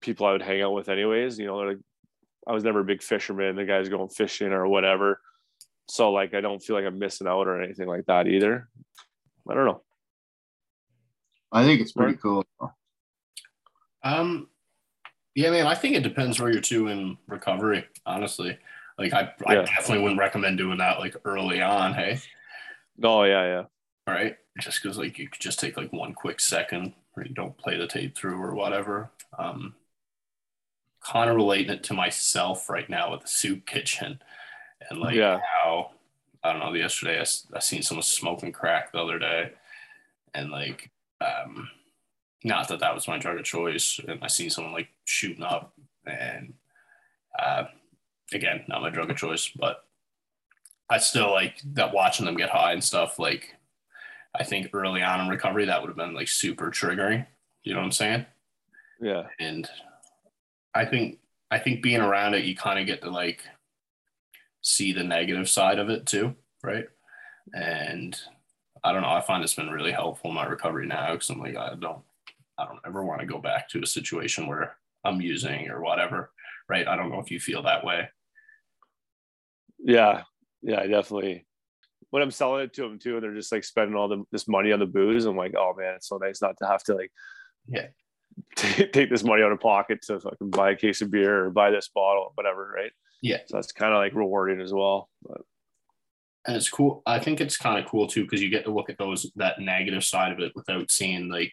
people 0.01 0.27
I 0.27 0.33
would 0.33 0.43
hang 0.43 0.63
out 0.63 0.73
with 0.73 0.89
anyways. 0.89 1.39
You 1.39 1.47
know, 1.47 1.59
they're 1.59 1.69
like 1.69 1.81
I 2.47 2.53
was 2.53 2.65
never 2.65 2.81
a 2.81 2.85
big 2.85 3.03
fisherman, 3.03 3.57
the 3.57 3.65
guys 3.65 3.89
going 3.89 4.09
fishing 4.09 4.53
or 4.53 4.67
whatever. 4.69 5.21
So 5.89 6.13
like 6.13 6.35
I 6.35 6.41
don't 6.41 6.63
feel 6.63 6.77
like 6.77 6.87
I'm 6.87 6.99
missing 6.99 7.27
out 7.27 7.47
or 7.47 7.61
anything 7.61 7.89
like 7.89 8.07
that 8.07 8.27
either. 8.27 8.69
I 9.49 9.55
don't 9.55 9.67
know. 9.67 9.83
I 11.53 11.65
think 11.65 11.81
it's 11.81 11.93
pretty 11.93 12.17
cool. 12.17 12.45
Um, 14.03 14.49
yeah, 15.35 15.51
man, 15.51 15.67
I 15.67 15.75
think 15.75 15.95
it 15.95 16.03
depends 16.03 16.41
where 16.41 16.51
you're 16.51 16.61
to 16.61 16.89
in 16.89 17.17
recovery, 17.27 17.87
honestly. 18.07 18.59
Like 18.99 19.13
I, 19.13 19.33
I 19.47 19.55
Yeah. 19.55 19.63
definitely 19.63 20.03
wouldn't 20.03 20.21
recommend 20.21 20.59
doing 20.59 20.79
that 20.79 20.99
like 21.01 21.17
early 21.25 21.61
on, 21.61 21.95
hey. 21.95 22.21
Oh 23.03 23.25
yeah, 23.25 23.45
yeah. 23.45 23.65
All 24.07 24.15
right. 24.15 24.37
Just 24.61 24.83
because 24.83 24.99
like 24.99 25.19
you 25.19 25.29
could 25.29 25.41
just 25.41 25.59
take 25.59 25.77
like 25.77 25.93
one 25.93 26.15
quick 26.15 26.41
second 26.41 26.95
or 27.17 27.25
you 27.25 27.35
don't 27.35 27.57
play 27.59 27.77
the 27.77 27.87
tape 27.89 28.17
through 28.17 28.41
or 28.41 28.55
whatever. 28.55 29.11
Um 29.39 29.75
kind 31.01 31.29
of 31.29 31.37
relating 31.37 31.71
it 31.71 31.83
to 31.85 31.93
myself 31.95 32.71
right 32.71 32.89
now 32.89 33.11
with 33.13 33.23
the 33.23 33.29
soup 33.29 33.67
kitchen 33.67 34.21
and 34.89 34.99
like 35.01 35.15
Yeah. 35.17 35.39
how 35.63 35.91
I 36.43 36.53
don't 36.53 36.61
know, 36.61 36.73
yesterday 36.75 37.19
I, 37.19 37.25
I 37.57 37.59
seen 37.61 37.83
someone 37.83 38.03
smoking 38.03 38.53
crack 38.53 38.93
the 38.93 38.99
other 39.01 39.19
day 39.19 39.53
and 40.35 40.51
like 40.51 40.91
um 41.21 41.69
not 42.45 42.69
that 42.69 42.81
that 42.81 42.95
was 42.95 43.09
my 43.09 43.19
drug 43.19 43.39
of 43.39 43.45
choice 43.45 43.99
and 44.07 44.23
I 44.23 44.27
seen 44.29 44.51
someone 44.51 44.73
like 44.73 44.89
shooting 45.05 45.43
up 45.43 45.73
and 46.07 46.55
uh 47.39 47.65
again 48.33 48.65
not 48.69 48.83
my 48.83 48.91
drug 48.91 49.11
of 49.11 49.17
choice 49.17 49.51
but 49.57 49.85
I 50.91 50.99
still 50.99 51.31
like 51.31 51.61
that 51.73 51.95
watching 51.95 52.27
them 52.27 52.37
get 52.37 52.51
high 52.51 52.73
and 52.73 52.85
stuff 52.85 53.19
like 53.19 53.55
I 54.35 54.45
think 54.45 54.71
early 54.73 55.03
on 55.03 55.21
in 55.21 55.29
recovery 55.29 55.65
that 55.67 55.81
would 55.81 55.89
have 55.89 55.97
been 55.97 56.15
like 56.15 56.29
super 56.29 56.71
triggering. 56.71 57.27
You 57.63 57.73
know 57.73 57.79
what 57.79 57.87
I'm 57.87 57.93
saying? 57.93 58.27
Yeah. 59.01 59.25
And 59.39 59.69
I 60.75 60.85
think 60.85 61.19
I 61.51 61.59
think 61.59 61.83
being 61.83 62.01
around 62.01 62.35
it, 62.35 62.45
you 62.45 62.57
kind 62.57 62.81
of 62.81 62.87
get 62.87 63.03
to 63.03 63.11
like 63.11 63.43
see 64.61 64.93
the 64.93 65.05
negative 65.05 65.49
side 65.49 65.79
of 65.79 65.89
it 65.89 66.07
too, 66.07 66.35
right? 66.63 66.87
And 67.55 68.19
I 68.83 68.93
don't 68.93 69.03
know. 69.03 69.13
I 69.13 69.21
find 69.21 69.43
it's 69.43 69.55
been 69.55 69.71
really 69.71 69.93
helpful 69.93 70.31
in 70.31 70.37
my 70.37 70.47
recovery 70.47 70.87
now 70.87 71.13
because 71.13 71.31
I'm 71.31 71.41
like 71.41 71.57
I 71.57 71.75
don't 71.75 72.03
I 72.59 72.67
don't 72.67 72.81
ever 72.85 73.05
want 73.05 73.21
to 73.21 73.27
go 73.27 73.39
back 73.39 73.69
to 73.71 73.83
a 73.83 73.87
situation 73.87 74.47
where 74.47 74.77
I'm 75.05 75.21
using 75.21 75.69
or 75.71 75.81
whatever, 75.81 76.31
right? 76.69 76.87
I 76.87 76.97
don't 76.97 77.11
know 77.11 77.21
if 77.21 77.31
you 77.31 77.41
feel 77.41 77.63
that 77.63 77.85
way. 77.85 78.09
Yeah. 79.79 80.23
Yeah, 80.63 80.81
I 80.81 80.87
definitely. 80.87 81.47
When 82.11 82.23
I'm 82.23 82.31
selling 82.31 82.65
it 82.65 82.73
to 82.75 82.83
them 82.83 82.99
too, 82.99 83.15
and 83.15 83.23
they're 83.23 83.35
just 83.35 83.53
like 83.53 83.65
spending 83.65 83.97
all 83.97 84.09
the, 84.09 84.25
this 84.31 84.49
money 84.49 84.73
on 84.73 84.79
the 84.79 84.87
booze, 84.87 85.25
I'm 85.25 85.37
like, 85.37 85.55
oh 85.57 85.75
man, 85.77 85.95
it's 85.95 86.09
so 86.09 86.17
nice 86.17 86.41
not 86.41 86.57
to 86.59 86.67
have 86.67 86.83
to 86.85 86.95
like, 86.95 87.13
Yeah. 87.69 87.89
take, 88.57 88.93
take 88.93 89.11
this 89.11 89.23
money 89.23 89.43
out 89.43 89.53
of 89.53 89.61
pocket 89.61 90.03
to 90.03 90.19
fucking 90.19 90.51
buy 90.51 90.71
a 90.71 90.77
case 90.77 91.03
of 91.03 91.11
beer 91.11 91.47
or 91.47 91.51
buy 91.51 91.71
this 91.71 91.89
bottle, 91.95 92.33
whatever, 92.35 92.73
right? 92.75 92.93
Yeah. 93.23 93.39
So 93.47 93.57
that's 93.57 93.73
kind 93.73 93.93
of 93.93 93.99
like 93.99 94.15
rewarding 94.15 94.61
as 94.61 94.73
well. 94.73 95.09
But 95.23 95.43
and 96.47 96.57
it's 96.57 96.69
cool. 96.69 97.03
I 97.07 97.19
think 97.19 97.41
it's 97.41 97.57
kind 97.57 97.83
of 97.83 97.91
cool 97.91 98.07
too 98.07 98.25
because 98.25 98.43
you 98.43 98.51
get 98.51 98.65
to 98.65 98.73
look 98.73 98.91
at 98.91 98.99
those 98.99 99.31
that 99.37 99.61
negative 99.61 100.05
side 100.05 100.33
of 100.33 100.41
it 100.41 100.53
without 100.55 100.91
seeing 100.91 101.29
like 101.29 101.53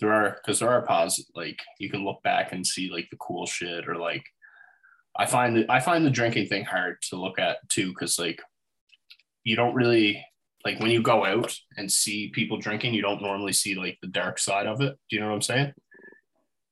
there 0.00 0.12
are 0.12 0.38
because 0.42 0.58
there 0.58 0.70
are 0.70 0.82
positive 0.82 1.30
like 1.34 1.60
you 1.78 1.88
can 1.88 2.04
look 2.04 2.22
back 2.22 2.52
and 2.52 2.66
see 2.66 2.90
like 2.90 3.08
the 3.10 3.16
cool 3.18 3.46
shit 3.46 3.88
or 3.88 3.96
like 3.96 4.24
I 5.18 5.26
find 5.26 5.56
that 5.56 5.70
I 5.70 5.80
find 5.80 6.04
the 6.04 6.10
drinking 6.10 6.48
thing 6.48 6.64
hard 6.64 7.00
to 7.10 7.16
look 7.16 7.38
at 7.38 7.68
too 7.68 7.88
because 7.88 8.18
like 8.18 8.40
you 9.44 9.56
don't 9.56 9.74
really 9.74 10.24
like 10.64 10.80
when 10.80 10.90
you 10.90 11.02
go 11.02 11.24
out 11.24 11.56
and 11.76 11.90
see 11.90 12.28
people 12.30 12.58
drinking 12.58 12.92
you 12.92 13.02
don't 13.02 13.22
normally 13.22 13.52
see 13.52 13.74
like 13.74 13.98
the 14.02 14.08
dark 14.08 14.38
side 14.38 14.66
of 14.66 14.80
it. 14.80 14.96
Do 15.08 15.16
you 15.16 15.20
know 15.20 15.28
what 15.28 15.34
I'm 15.34 15.42
saying? 15.42 15.72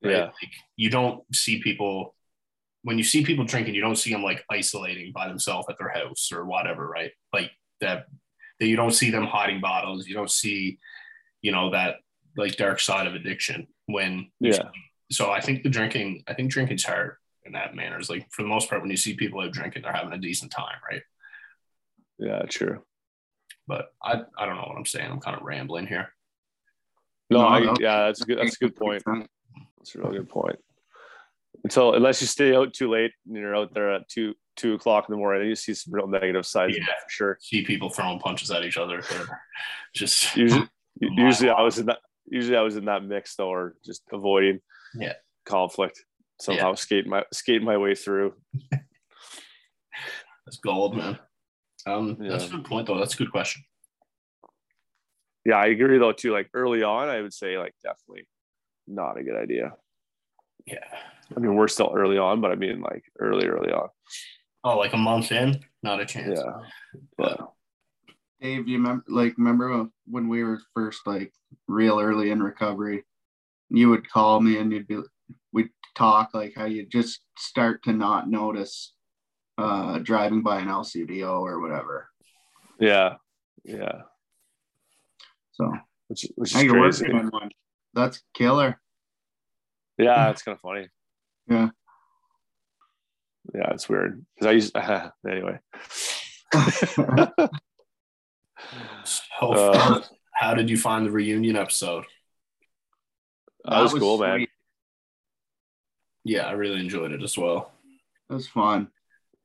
yeah, 0.03 0.25
Like 0.27 0.53
you 0.77 0.91
don't 0.91 1.23
see 1.35 1.63
people 1.63 2.15
when 2.83 2.99
you 2.99 3.05
see 3.05 3.25
people 3.25 3.47
drinking, 3.47 3.75
you 3.75 3.81
don't 3.81 3.97
see 3.97 4.13
them 4.13 4.23
like 4.23 4.45
isolating 4.51 5.11
by 5.13 5.27
themselves 5.27 5.67
at 5.71 5.79
their 5.79 5.89
house 5.89 6.31
or 6.31 6.45
whatever, 6.45 6.87
right? 6.87 7.13
Like 7.33 7.51
that, 7.81 8.05
that 8.61 8.67
you 8.67 8.77
don't 8.77 8.93
see 8.93 9.11
them 9.11 9.25
hiding 9.25 9.63
bottles. 9.63 10.07
You 10.07 10.15
don't 10.15 10.31
see, 10.31 10.79
you 11.41 11.51
know, 11.51 11.71
that 11.71 11.97
like 12.37 12.57
dark 12.57 12.81
side 12.81 13.07
of 13.07 13.15
addiction 13.15 13.69
when 13.87 14.31
Yeah. 14.39 14.69
so 15.11 15.31
I 15.31 15.41
think 15.41 15.63
the 15.63 15.71
drinking, 15.71 16.25
I 16.27 16.35
think 16.35 16.51
drinking's 16.51 16.85
hard 16.85 17.17
in 17.45 17.53
that 17.53 17.75
manner. 17.75 17.99
Is 17.99 18.11
like 18.11 18.27
for 18.31 18.43
the 18.43 18.49
most 18.49 18.69
part, 18.69 18.83
when 18.83 18.91
you 18.91 18.97
see 18.97 19.15
people 19.15 19.41
out 19.41 19.53
drinking, 19.53 19.83
they're 19.83 19.93
having 19.93 20.13
a 20.13 20.19
decent 20.19 20.51
time, 20.51 20.77
right? 20.91 21.03
yeah, 22.19 22.43
true. 22.49 22.83
But 23.67 23.87
I, 24.03 24.23
I 24.39 24.47
don't 24.47 24.57
know 24.57 24.63
what 24.67 24.77
I'm 24.77 24.87
saying. 24.87 25.11
I'm 25.11 25.21
kind 25.21 25.37
of 25.37 25.43
rambling 25.43 25.87
here. 25.87 26.13
No, 27.31 27.41
No, 27.43 27.47
I, 27.49 27.61
no. 27.61 27.75
yeah, 27.81 28.07
that's 28.07 28.21
a 28.23 28.25
good. 28.27 28.39
That's 28.39 28.57
a 28.57 28.65
good 28.65 28.77
point. 28.77 29.03
That's 29.07 29.95
a 29.95 29.99
real 29.99 30.13
good 30.13 30.29
point. 30.29 30.57
Until 31.63 31.95
unless 31.95 32.21
you 32.21 32.27
stay 32.27 32.55
out 32.55 32.75
too 32.75 32.91
late 32.91 33.13
and 33.27 33.37
you're 33.37 33.57
out 33.57 33.73
there 33.73 33.95
at 33.95 34.09
two 34.09 34.35
two 34.57 34.75
o'clock 34.75 35.07
in 35.09 35.13
the 35.13 35.17
morning, 35.17 35.49
you 35.49 35.55
see 35.57 35.73
some 35.75 35.95
real 35.95 36.07
negative 36.07 36.45
sides 36.47 36.77
Yeah. 36.77 36.85
for 36.85 37.09
sure. 37.11 37.39
See 37.41 37.65
people 37.65 37.89
throwing 37.89 38.19
punches 38.21 38.51
at 38.51 38.65
each 38.65 38.77
other. 38.77 39.03
Just 39.95 40.37
Usually, 40.37 40.69
usually 41.01 41.51
I 41.51 41.63
was 41.63 41.79
in 41.79 41.87
that. 41.87 41.99
Usually 42.27 42.57
I 42.57 42.61
was 42.63 42.77
in 42.77 42.85
that 42.87 43.03
mix 43.05 43.35
though, 43.37 43.49
or 43.49 43.75
just 43.85 44.03
avoiding 44.13 44.61
Yeah. 44.95 45.15
conflict. 45.47 46.03
Somehow 46.41 46.75
skate 46.75 47.07
my 47.07 47.25
skate 47.33 47.63
my 47.63 47.77
way 47.77 47.95
through. 47.95 48.35
That's 50.47 50.59
gold, 50.63 50.97
man. 50.97 51.19
Um, 51.87 52.17
that's 52.19 52.47
a 52.47 52.51
good 52.51 52.65
point, 52.65 52.87
though. 52.87 52.99
That's 52.99 53.15
a 53.15 53.19
good 53.19 53.31
question. 53.31 53.63
Yeah, 55.45 55.57
I 55.57 55.67
agree 55.67 55.99
though 55.99 56.13
too. 56.13 56.33
Like 56.33 56.49
early 56.55 56.83
on, 56.83 57.09
I 57.09 57.21
would 57.21 57.35
say 57.35 57.59
like 57.59 57.75
definitely 57.83 58.27
not 58.87 59.19
a 59.19 59.23
good 59.23 59.37
idea. 59.37 59.75
Yeah. 60.67 60.79
I 61.37 61.41
mean, 61.41 61.55
we're 61.55 61.69
still 61.69 61.93
early 61.95 62.19
on, 62.19 62.41
but 62.41 62.51
I 62.51 62.55
mean 62.55 62.81
like 62.81 63.05
early, 63.19 63.47
early 63.47 63.73
on. 63.73 63.89
Oh, 64.63 64.79
like 64.79 64.95
a 64.95 64.99
month 64.99 65.33
in, 65.33 65.61
not 65.83 66.01
a 66.01 66.07
chance. 66.07 66.41
Yeah, 66.43 67.01
but 67.19 67.53
Dave, 68.41 68.67
you 68.67 68.79
remember 68.79 69.05
like 69.09 69.37
remember 69.37 69.87
when 70.07 70.29
we 70.29 70.43
were 70.43 70.61
first 70.75 71.07
like 71.07 71.33
real 71.69 72.01
early 72.01 72.31
in 72.31 72.43
recovery? 72.43 73.05
You 73.69 73.91
would 73.91 74.09
call 74.09 74.41
me 74.41 74.59
and 74.59 74.73
you'd 74.73 74.89
be 74.89 75.01
we'd 75.53 75.71
talk 75.95 76.31
like 76.35 76.55
how 76.57 76.65
you 76.67 76.87
just 76.87 77.21
start 77.39 77.83
to 77.85 77.93
not 77.93 78.29
notice 78.29 78.95
uh 79.59 79.99
driving 79.99 80.43
by 80.43 80.61
an 80.61 80.69
LCBO 80.69 81.41
or 81.41 81.61
whatever. 81.61 82.09
yeah, 82.81 83.15
yeah, 83.65 84.03
So 85.53 85.73
which 86.09 86.27
which 86.37 86.55
is 86.55 86.63
you're 86.63 86.75
crazy. 86.75 87.07
on 87.13 87.29
one. 87.29 87.51
That's 87.95 88.23
killer. 88.35 88.81
Yeah, 89.99 90.31
it's 90.33 90.43
kind 90.43 90.57
of 90.57 90.61
funny. 90.61 90.89
Yeah. 91.49 91.69
Yeah, 93.55 93.71
it's 93.73 93.89
weird 93.89 94.25
because 94.35 94.47
I 94.49 94.53
used 94.53 94.77
anyway. 95.31 95.59
So, 99.05 99.53
Uh, 99.53 100.01
how 100.33 100.55
did 100.55 100.71
you 100.71 100.77
find 100.79 101.05
the 101.07 101.11
reunion 101.11 101.57
episode? 101.57 102.05
that 103.65 103.83
was, 103.83 103.93
cool, 103.95 104.19
man. 104.19 104.47
Sweet. 106.25 106.35
Yeah, 106.37 106.47
I 106.47 106.53
really 106.53 106.81
enjoyed 106.81 107.13
it 107.13 107.23
as 107.23 107.37
well. 107.39 107.73
It 108.31 108.35
was 108.35 108.49
fun. 108.49 108.89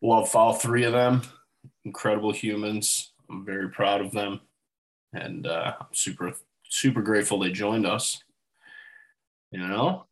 Love 0.01 0.35
all 0.35 0.53
three 0.53 0.83
of 0.85 0.93
them. 0.93 1.21
Incredible 1.85 2.31
humans. 2.31 3.13
I'm 3.29 3.45
very 3.45 3.69
proud 3.69 4.01
of 4.01 4.11
them, 4.11 4.41
and 5.13 5.45
uh, 5.45 5.73
I'm 5.79 5.87
super 5.93 6.33
super 6.71 7.01
grateful 7.01 7.39
they 7.39 7.51
joined 7.51 7.85
us. 7.85 8.21
You 9.51 9.59
know, 9.59 10.05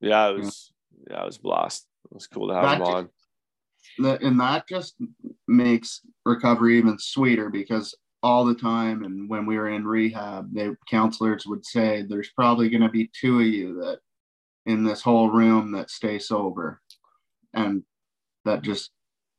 Yeah, 0.00 0.28
it 0.30 0.38
was. 0.38 0.72
Yeah, 1.10 1.22
it 1.22 1.26
was 1.26 1.36
a 1.36 1.40
blast. 1.40 1.86
It 2.10 2.14
was 2.14 2.26
cool 2.26 2.48
to 2.48 2.54
have 2.54 2.62
That 2.64 2.74
him 2.74 2.78
just- 2.80 2.90
on. 2.94 3.08
That- 3.98 4.22
and 4.22 4.40
that 4.40 4.66
just 4.68 4.96
makes 5.46 6.00
recovery 6.24 6.78
even 6.78 6.98
sweeter 6.98 7.48
because 7.50 7.94
all 8.22 8.44
the 8.46 8.54
time 8.54 9.04
and 9.04 9.28
when 9.28 9.44
we 9.44 9.56
were 9.58 9.68
in 9.68 9.86
rehab 9.86 10.52
the 10.54 10.74
counselors 10.88 11.46
would 11.46 11.64
say 11.66 12.00
there's 12.02 12.30
probably 12.30 12.70
going 12.70 12.80
to 12.82 12.88
be 12.88 13.10
two 13.12 13.40
of 13.40 13.46
you 13.46 13.74
that 13.74 14.00
in 14.66 14.84
this 14.84 15.02
whole 15.02 15.30
room 15.30 15.72
that 15.72 15.90
stay 15.90 16.18
sober 16.18 16.80
and 17.52 17.82
that 18.44 18.62
just 18.62 18.90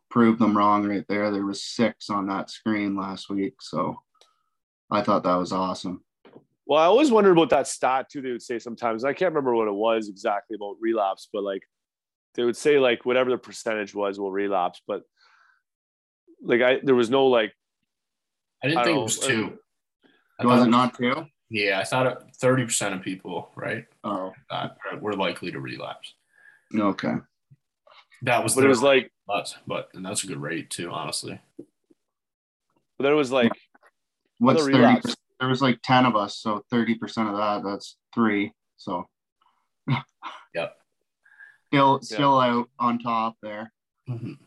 proved 0.09 0.39
them 0.39 0.55
wrong 0.55 0.87
right 0.87 1.05
there 1.09 1.31
there 1.31 1.45
was 1.45 1.63
six 1.63 2.09
on 2.09 2.27
that 2.27 2.49
screen 2.49 2.95
last 2.95 3.29
week 3.29 3.55
so 3.59 3.95
i 4.91 5.01
thought 5.01 5.23
that 5.23 5.35
was 5.35 5.51
awesome 5.51 6.03
Well, 6.67 6.81
I 6.81 6.85
always 6.85 7.11
wondered 7.11 7.33
about 7.33 7.51
that 7.51 7.67
stat 7.67 8.09
too. 8.09 8.21
They 8.21 8.31
would 8.31 8.41
say 8.41 8.57
sometimes. 8.57 9.03
I 9.03 9.13
can't 9.13 9.31
remember 9.33 9.53
what 9.53 9.67
it 9.67 9.73
was 9.73 10.09
exactly 10.09 10.55
about 10.55 10.77
relapse, 10.79 11.29
but 11.31 11.43
like 11.43 11.61
they 12.33 12.43
would 12.43 12.57
say 12.57 12.79
like 12.79 13.05
whatever 13.05 13.29
the 13.29 13.37
percentage 13.37 13.93
was 13.93 14.19
will 14.19 14.31
relapse, 14.31 14.81
but 14.87 15.03
like 16.41 16.61
I 16.61 16.79
there 16.81 16.95
was 16.95 17.09
no 17.09 17.27
like 17.27 17.53
I 18.63 18.67
didn't 18.67 18.79
I 18.79 18.83
think 18.83 18.97
it 18.97 19.03
was 19.03 19.19
two. 19.19 19.59
I 20.39 20.45
was 20.45 20.59
thought 20.59 20.67
it 20.67 20.71
not 20.71 20.97
two? 20.97 21.27
Yeah, 21.49 21.79
I 21.79 21.83
thought 21.83 22.35
thirty 22.37 22.63
percent 22.65 22.95
of 22.95 23.01
people, 23.01 23.51
right, 23.55 23.85
Oh, 24.03 24.33
uh, 24.49 24.69
were 24.99 25.13
likely 25.13 25.51
to 25.51 25.59
relapse. 25.59 26.13
okay. 26.75 27.13
That 28.23 28.43
was, 28.43 28.55
but 28.55 28.63
it 28.63 28.67
was 28.67 28.81
like 28.81 29.11
but 29.27 29.53
but 29.67 29.89
and 29.93 30.05
that's 30.05 30.23
a 30.23 30.27
good 30.27 30.41
rate 30.41 30.69
too, 30.69 30.89
honestly. 30.91 31.39
but 31.57 33.03
then 33.03 33.11
it 33.11 33.15
was 33.15 33.31
like 33.31 33.51
What's 34.39 34.63
thirty? 34.63 34.77
relapse. 34.77 35.15
There 35.39 35.49
was 35.49 35.61
like 35.61 35.79
ten 35.83 36.05
of 36.05 36.15
us, 36.15 36.37
so 36.37 36.63
thirty 36.71 36.95
percent 36.95 37.29
of 37.29 37.35
that. 37.37 37.63
That's 37.67 37.97
three. 38.13 38.53
So. 38.77 39.07
Yep. 40.55 40.73
Still, 41.67 42.01
still 42.01 42.39
out 42.39 42.69
on 42.79 42.97
top 42.99 43.35
there. 43.43 43.73
Mhm. 44.09 44.37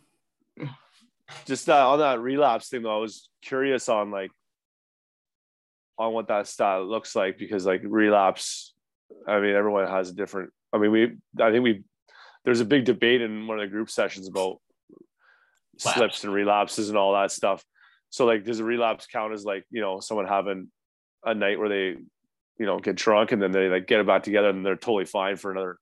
just 1.45 1.67
that 1.67 1.83
on 1.83 1.99
that 1.99 2.21
relapse 2.21 2.71
thing 2.71 2.83
though, 2.83 2.97
I 2.97 3.01
was 3.01 3.29
curious 3.43 3.91
on 3.91 4.11
like 4.11 4.31
on 5.99 6.13
what 6.13 6.29
that 6.29 6.47
style 6.47 6.85
looks 6.85 7.17
like 7.17 7.39
because 7.39 7.67
like 7.67 7.83
relapse, 7.85 8.75
I 9.27 9.41
mean, 9.41 9.55
everyone 9.55 9.87
has 9.87 10.11
a 10.11 10.15
different. 10.15 10.51
I 10.73 10.79
mean, 10.79 10.91
we 10.91 11.05
I 11.41 11.51
think 11.51 11.65
we 11.65 11.83
there's 12.45 12.61
a 12.61 12.65
big 12.65 12.85
debate 12.85 13.21
in 13.21 13.47
one 13.47 13.59
of 13.59 13.63
the 13.63 13.73
group 13.73 13.91
sessions 13.91 14.29
about 14.29 14.61
slips 15.79 16.25
and 16.25 16.33
relapses 16.33 16.89
and 16.89 16.99
all 16.99 17.15
that 17.15 17.33
stuff. 17.33 17.65
So 18.11 18.25
like, 18.27 18.45
does 18.45 18.61
a 18.61 18.65
relapse 18.65 19.07
count 19.07 19.33
as 19.33 19.45
like 19.45 19.65
you 19.71 19.81
know 19.81 20.01
someone 20.01 20.27
having 20.27 20.69
a 21.25 21.35
night 21.35 21.59
where 21.59 21.69
they 21.69 21.97
you 22.59 22.67
know 22.67 22.79
get 22.79 22.97
drunk 22.97 23.33
and 23.33 23.41
then 23.41 23.53
they 23.53 23.69
like 23.69 23.87
get 23.87 24.01
it 24.01 24.07
back 24.07 24.23
together 24.23 24.49
and 24.49 24.65
they're 24.65 24.77
totally 24.77 25.05
fine 25.05 25.37
for 25.37 25.51
another 25.51 25.79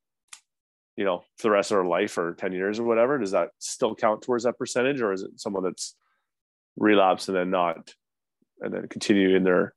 you 0.96 1.04
know 1.04 1.25
for 1.37 1.44
the 1.44 1.50
rest 1.50 1.70
of 1.70 1.76
their 1.76 1.85
life 1.85 2.16
or 2.18 2.35
10 2.35 2.52
years 2.52 2.78
or 2.78 2.85
whatever 2.85 3.18
does 3.18 3.32
that 3.32 3.50
still 3.58 3.94
count 3.94 4.23
towards 4.23 4.44
that 4.44 4.58
percentage 4.58 5.00
or 5.00 5.12
is 5.12 5.23
it 5.23 5.30
someone 5.37 5.62
that's 5.62 5.94
relapsed 6.76 7.28
and 7.28 7.37
then 7.37 7.50
not 7.50 7.92
and 8.61 8.73
then 8.73 8.88
continue 8.88 9.37
in 9.37 9.44
their 9.44 9.75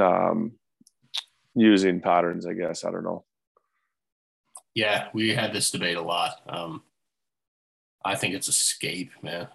um, 0.00 0.52
using 1.54 2.00
patterns 2.00 2.46
i 2.46 2.52
guess 2.52 2.84
i 2.84 2.90
don't 2.90 3.04
know 3.04 3.24
yeah 4.74 5.08
we 5.12 5.34
had 5.34 5.52
this 5.52 5.70
debate 5.70 5.96
a 5.96 6.02
lot 6.02 6.40
um, 6.48 6.82
i 8.04 8.14
think 8.14 8.34
it's 8.34 8.48
escape 8.48 9.10
man 9.22 9.48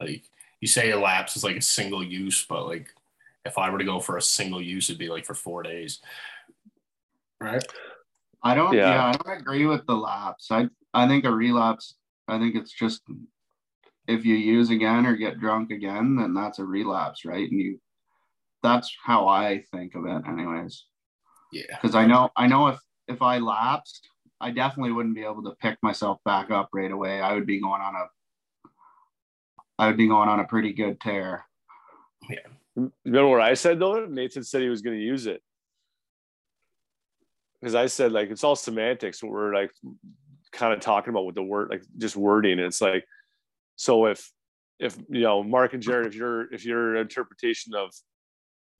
like 0.00 0.24
you 0.60 0.68
say 0.68 0.90
a 0.90 0.98
lapse 0.98 1.36
is 1.36 1.44
like 1.44 1.56
a 1.56 1.62
single 1.62 2.04
use 2.04 2.44
but 2.48 2.66
like 2.66 2.88
if 3.44 3.56
i 3.56 3.70
were 3.70 3.78
to 3.78 3.84
go 3.84 4.00
for 4.00 4.16
a 4.16 4.22
single 4.22 4.60
use 4.60 4.88
it'd 4.88 4.98
be 4.98 5.08
like 5.08 5.24
for 5.24 5.34
four 5.34 5.62
days 5.62 6.00
right 7.40 7.64
I 8.42 8.54
don't. 8.54 8.74
Yeah. 8.74 8.90
yeah, 8.90 9.06
I 9.06 9.12
don't 9.12 9.40
agree 9.40 9.66
with 9.66 9.86
the 9.86 9.96
lapse. 9.96 10.50
I 10.50 10.68
I 10.94 11.08
think 11.08 11.24
a 11.24 11.32
relapse. 11.32 11.94
I 12.28 12.38
think 12.38 12.54
it's 12.54 12.72
just 12.72 13.02
if 14.06 14.24
you 14.24 14.34
use 14.34 14.70
again 14.70 15.06
or 15.06 15.16
get 15.16 15.40
drunk 15.40 15.70
again, 15.70 16.16
then 16.16 16.34
that's 16.34 16.58
a 16.58 16.64
relapse, 16.64 17.24
right? 17.24 17.50
And 17.50 17.60
you, 17.60 17.80
that's 18.62 18.94
how 19.04 19.28
I 19.28 19.62
think 19.72 19.94
of 19.94 20.06
it, 20.06 20.22
anyways. 20.26 20.84
Yeah. 21.52 21.62
Because 21.70 21.94
I 21.94 22.06
know 22.06 22.30
I 22.36 22.46
know 22.46 22.68
if 22.68 22.78
if 23.06 23.22
I 23.22 23.38
lapsed, 23.38 24.08
I 24.40 24.50
definitely 24.50 24.92
wouldn't 24.92 25.14
be 25.14 25.24
able 25.24 25.42
to 25.44 25.56
pick 25.60 25.78
myself 25.82 26.18
back 26.24 26.50
up 26.50 26.68
right 26.72 26.90
away. 26.90 27.20
I 27.20 27.34
would 27.34 27.46
be 27.46 27.60
going 27.60 27.80
on 27.80 27.94
a 27.94 28.06
I 29.78 29.86
would 29.86 29.96
be 29.96 30.08
going 30.08 30.28
on 30.28 30.40
a 30.40 30.44
pretty 30.44 30.72
good 30.72 31.00
tear. 31.00 31.44
Yeah. 32.28 32.88
Remember 33.04 33.28
what 33.28 33.40
I 33.40 33.54
said 33.54 33.78
though? 33.78 34.06
Nathan 34.06 34.44
said 34.44 34.62
he 34.62 34.68
was 34.68 34.82
going 34.82 34.96
to 34.96 35.02
use 35.02 35.26
it 35.26 35.42
because 37.60 37.74
I 37.74 37.86
said 37.86 38.12
like 38.12 38.30
it's 38.30 38.44
all 38.44 38.56
semantics. 38.56 39.22
What 39.22 39.32
we're 39.32 39.54
like 39.54 39.70
kind 40.52 40.72
of 40.72 40.80
talking 40.80 41.10
about 41.10 41.26
with 41.26 41.34
the 41.34 41.42
word, 41.42 41.70
like 41.70 41.82
just 41.96 42.16
wording. 42.16 42.58
It's 42.58 42.80
like 42.80 43.04
so 43.76 44.06
if 44.06 44.30
if 44.78 44.96
you 45.08 45.22
know 45.22 45.42
Mark 45.42 45.74
and 45.74 45.82
Jared, 45.82 46.06
if 46.06 46.14
your 46.14 46.52
if 46.52 46.64
your 46.64 46.96
interpretation 46.96 47.74
of 47.74 47.92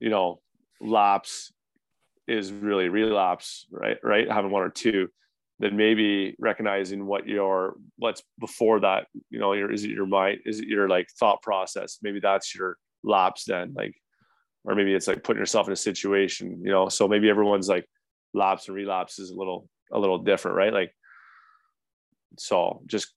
you 0.01 0.11
know 0.11 0.41
lapse 0.81 1.53
is 2.27 2.53
really 2.53 2.89
relapse, 2.89 3.67
right? 3.71 3.99
Right, 4.03 4.31
having 4.31 4.51
one 4.51 4.63
or 4.63 4.71
two, 4.71 5.09
then 5.59 5.77
maybe 5.77 6.37
recognizing 6.39 7.07
what 7.07 7.27
your 7.27 7.75
what's 7.97 8.23
before 8.39 8.81
that, 8.81 9.07
you 9.31 9.39
know, 9.39 9.53
your 9.55 9.73
is 9.73 9.85
it 9.85 9.91
your 9.91 10.07
mind, 10.07 10.41
is 10.45 10.61
it 10.61 10.69
your 10.69 10.89
like 10.89 11.09
thought 11.19 11.43
process? 11.43 11.99
Maybe 12.03 12.21
that's 12.21 12.55
your 12.55 12.77
lapse 13.03 13.45
then, 13.45 13.75
like, 13.75 13.95
or 14.65 14.75
maybe 14.75 14.95
it's 14.95 15.09
like 15.09 15.25
putting 15.25 15.41
yourself 15.41 15.67
in 15.67 15.73
a 15.73 15.77
situation, 15.77 16.61
you 16.63 16.71
know. 16.71 16.89
So 16.89 17.09
maybe 17.09 17.31
everyone's 17.31 17.69
like 17.69 17.87
lapse 18.35 18.69
and 18.69 18.77
relapse 18.77 19.19
is 19.19 19.31
a 19.31 19.37
little 19.37 19.69
a 19.93 19.99
little 19.99 20.19
different, 20.19 20.57
right? 20.57 20.73
Like 20.73 20.93
so 22.37 22.83
just 22.87 23.13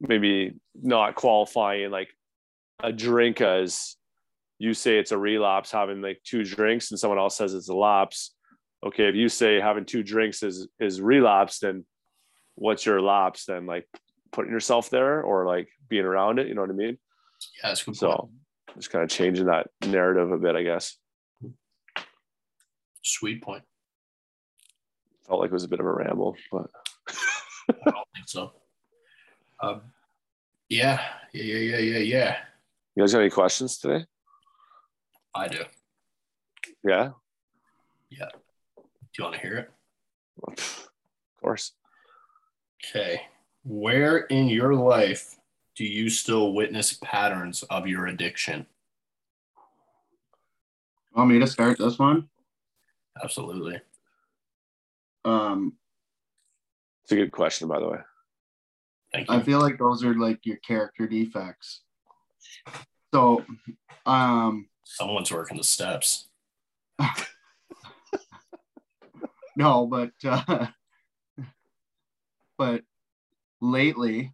maybe 0.00 0.54
not 0.74 1.14
qualifying 1.14 1.90
like 1.90 2.08
a 2.82 2.92
drink 2.92 3.40
as 3.40 3.96
you 4.62 4.74
say 4.74 4.98
it's 4.98 5.12
a 5.12 5.18
relapse 5.18 5.72
having 5.72 6.00
like 6.02 6.20
two 6.24 6.44
drinks 6.44 6.90
and 6.90 7.00
someone 7.00 7.18
else 7.18 7.36
says 7.36 7.54
it's 7.54 7.68
a 7.68 7.74
lapse. 7.74 8.34
Okay, 8.84 9.08
if 9.08 9.14
you 9.14 9.28
say 9.28 9.60
having 9.60 9.84
two 9.84 10.02
drinks 10.02 10.42
is 10.42 10.68
is 10.78 11.00
relapse, 11.00 11.58
then 11.60 11.84
what's 12.54 12.86
your 12.86 13.00
lapse 13.00 13.46
then? 13.46 13.66
Like 13.66 13.86
putting 14.30 14.52
yourself 14.52 14.90
there 14.90 15.22
or 15.22 15.46
like 15.46 15.68
being 15.88 16.04
around 16.04 16.38
it, 16.38 16.48
you 16.48 16.54
know 16.54 16.62
what 16.62 16.70
I 16.70 16.74
mean? 16.74 16.98
Yeah, 17.62 17.70
that's 17.70 17.82
good. 17.82 17.96
So 17.96 18.12
point. 18.12 18.32
just 18.76 18.90
kind 18.90 19.04
of 19.04 19.10
changing 19.10 19.46
that 19.46 19.68
narrative 19.86 20.30
a 20.30 20.38
bit, 20.38 20.54
I 20.54 20.62
guess. 20.62 20.96
Sweet 23.02 23.42
point 23.42 23.64
felt 25.32 25.40
like 25.40 25.50
it 25.50 25.54
was 25.54 25.64
a 25.64 25.68
bit 25.68 25.80
of 25.80 25.86
a 25.86 25.92
ramble, 25.92 26.36
but 26.50 26.66
I 27.70 27.90
don't 27.90 28.08
think 28.14 28.28
so. 28.28 28.52
Um, 29.62 29.80
yeah, 30.68 31.00
yeah, 31.32 31.42
yeah, 31.42 31.58
yeah, 31.58 31.78
yeah, 31.78 31.98
yeah. 31.98 32.36
You 32.94 33.02
guys 33.02 33.12
got 33.12 33.20
any 33.20 33.30
questions 33.30 33.78
today? 33.78 34.04
I 35.34 35.48
do. 35.48 35.64
Yeah. 36.84 37.10
Yeah. 38.10 38.28
Do 38.76 38.82
you 39.18 39.24
want 39.24 39.34
to 39.36 39.40
hear 39.40 39.56
it? 39.56 39.70
Of 40.46 40.90
course. 41.40 41.72
Okay. 42.84 43.22
Where 43.64 44.18
in 44.18 44.48
your 44.48 44.74
life 44.74 45.36
do 45.76 45.84
you 45.84 46.10
still 46.10 46.52
witness 46.52 46.98
patterns 47.02 47.62
of 47.64 47.86
your 47.86 48.06
addiction? 48.06 48.66
Want 51.14 51.30
me 51.30 51.38
to 51.38 51.46
start 51.46 51.78
this 51.78 51.98
one? 51.98 52.28
Absolutely. 53.22 53.80
Um, 55.24 55.74
it's 57.04 57.12
a 57.12 57.16
good 57.16 57.32
question, 57.32 57.68
by 57.68 57.78
the 57.78 57.88
way. 57.88 57.98
Thank 59.12 59.28
you. 59.28 59.36
I 59.36 59.42
feel 59.42 59.60
like 59.60 59.78
those 59.78 60.02
are 60.04 60.14
like 60.14 60.44
your 60.44 60.56
character 60.56 61.06
defects. 61.06 61.82
So, 63.12 63.44
um, 64.06 64.68
someone's 64.92 65.32
working 65.32 65.56
the 65.56 65.64
steps. 65.64 66.28
no, 69.56 69.86
but 69.86 70.12
uh, 70.24 70.66
but 72.58 72.82
lately, 73.60 74.32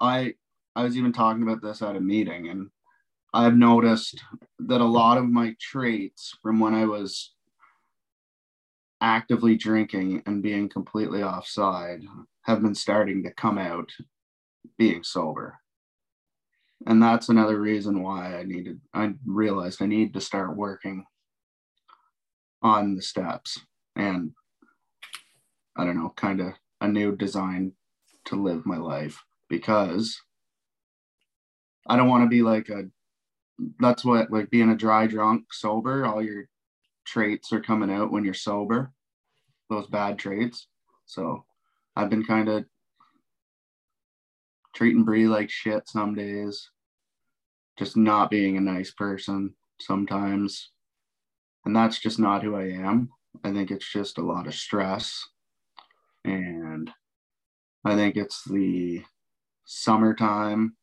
I 0.00 0.34
I 0.76 0.84
was 0.84 0.96
even 0.96 1.12
talking 1.12 1.42
about 1.42 1.62
this 1.62 1.82
at 1.82 1.96
a 1.96 2.00
meeting, 2.00 2.48
and 2.48 2.70
I've 3.32 3.56
noticed 3.56 4.22
that 4.58 4.80
a 4.80 4.84
lot 4.84 5.18
of 5.18 5.24
my 5.24 5.56
traits 5.58 6.36
from 6.42 6.60
when 6.60 6.74
I 6.74 6.84
was 6.84 7.32
actively 9.00 9.56
drinking 9.56 10.22
and 10.26 10.42
being 10.42 10.68
completely 10.68 11.22
offside 11.22 12.02
have 12.42 12.62
been 12.62 12.74
starting 12.74 13.22
to 13.24 13.32
come 13.32 13.58
out 13.58 13.90
being 14.78 15.02
sober. 15.02 15.61
And 16.86 17.02
that's 17.02 17.28
another 17.28 17.60
reason 17.60 18.02
why 18.02 18.38
I 18.38 18.42
needed, 18.42 18.80
I 18.92 19.14
realized 19.24 19.82
I 19.82 19.86
need 19.86 20.14
to 20.14 20.20
start 20.20 20.56
working 20.56 21.04
on 22.62 22.94
the 22.94 23.02
steps 23.02 23.60
and 23.96 24.32
I 25.76 25.84
don't 25.84 25.96
know, 25.96 26.12
kind 26.16 26.40
of 26.40 26.52
a 26.80 26.88
new 26.88 27.16
design 27.16 27.72
to 28.26 28.36
live 28.36 28.66
my 28.66 28.76
life 28.76 29.24
because 29.48 30.20
I 31.86 31.96
don't 31.96 32.08
want 32.08 32.24
to 32.24 32.28
be 32.28 32.42
like 32.42 32.68
a, 32.68 32.84
that's 33.80 34.04
what, 34.04 34.30
like 34.30 34.50
being 34.50 34.70
a 34.70 34.76
dry 34.76 35.06
drunk 35.06 35.52
sober, 35.52 36.04
all 36.04 36.22
your 36.22 36.48
traits 37.04 37.52
are 37.52 37.60
coming 37.60 37.90
out 37.90 38.10
when 38.10 38.24
you're 38.24 38.34
sober, 38.34 38.92
those 39.70 39.86
bad 39.86 40.18
traits. 40.18 40.66
So 41.06 41.44
I've 41.96 42.10
been 42.10 42.24
kind 42.24 42.48
of 42.48 42.64
treating 44.74 45.04
Brie 45.04 45.26
like 45.26 45.50
shit 45.50 45.88
some 45.88 46.14
days, 46.14 46.70
just 47.78 47.96
not 47.96 48.30
being 48.30 48.56
a 48.56 48.60
nice 48.60 48.90
person 48.90 49.54
sometimes. 49.80 50.70
And 51.64 51.74
that's 51.74 51.98
just 51.98 52.18
not 52.18 52.42
who 52.42 52.56
I 52.56 52.70
am. 52.70 53.10
I 53.44 53.52
think 53.52 53.70
it's 53.70 53.90
just 53.90 54.18
a 54.18 54.22
lot 54.22 54.46
of 54.46 54.54
stress. 54.54 55.22
And 56.24 56.90
I 57.84 57.96
think 57.96 58.16
it's 58.16 58.44
the 58.44 59.02
summertime 59.64 60.76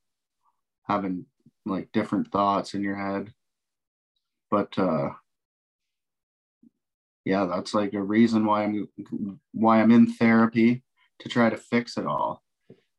having 0.83 1.25
like 1.65 1.91
different 1.91 2.31
thoughts 2.31 2.73
in 2.73 2.81
your 2.81 2.95
head. 2.95 3.33
But 4.49 4.77
uh 4.77 5.09
yeah, 7.25 7.45
that's 7.45 7.73
like 7.73 7.93
a 7.93 8.01
reason 8.01 8.45
why 8.45 8.63
I'm 8.63 8.89
why 9.51 9.81
I'm 9.81 9.91
in 9.91 10.11
therapy 10.11 10.83
to 11.19 11.29
try 11.29 11.49
to 11.49 11.57
fix 11.57 11.97
it 11.97 12.07
all. 12.07 12.41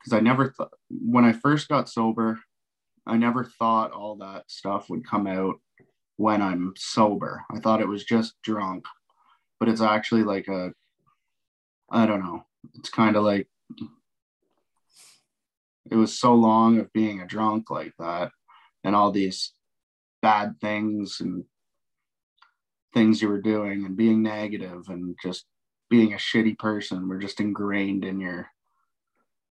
Because 0.00 0.12
I 0.12 0.20
never 0.20 0.50
thought 0.50 0.72
when 0.88 1.24
I 1.24 1.32
first 1.32 1.68
got 1.68 1.88
sober, 1.88 2.40
I 3.06 3.16
never 3.16 3.44
thought 3.44 3.92
all 3.92 4.16
that 4.16 4.50
stuff 4.50 4.88
would 4.88 5.06
come 5.06 5.26
out 5.26 5.56
when 6.16 6.42
I'm 6.42 6.72
sober. 6.76 7.44
I 7.50 7.60
thought 7.60 7.80
it 7.80 7.88
was 7.88 8.04
just 8.04 8.34
drunk, 8.42 8.84
but 9.58 9.68
it's 9.68 9.80
actually 9.80 10.22
like 10.22 10.48
a 10.48 10.72
I 11.90 12.06
don't 12.06 12.22
know. 12.22 12.44
It's 12.74 12.90
kind 12.90 13.16
of 13.16 13.24
like 13.24 13.48
it 15.90 15.96
was 15.96 16.18
so 16.18 16.34
long 16.34 16.78
of 16.78 16.92
being 16.92 17.20
a 17.20 17.26
drunk 17.26 17.70
like 17.70 17.92
that 17.98 18.30
and 18.84 18.94
all 18.94 19.10
these 19.10 19.52
bad 20.22 20.60
things 20.60 21.18
and 21.20 21.44
things 22.94 23.20
you 23.20 23.28
were 23.28 23.40
doing 23.40 23.84
and 23.84 23.96
being 23.96 24.22
negative 24.22 24.84
and 24.88 25.16
just 25.22 25.46
being 25.88 26.12
a 26.12 26.16
shitty 26.16 26.58
person 26.58 27.08
were 27.08 27.18
just 27.18 27.40
ingrained 27.40 28.04
in 28.04 28.20
your 28.20 28.48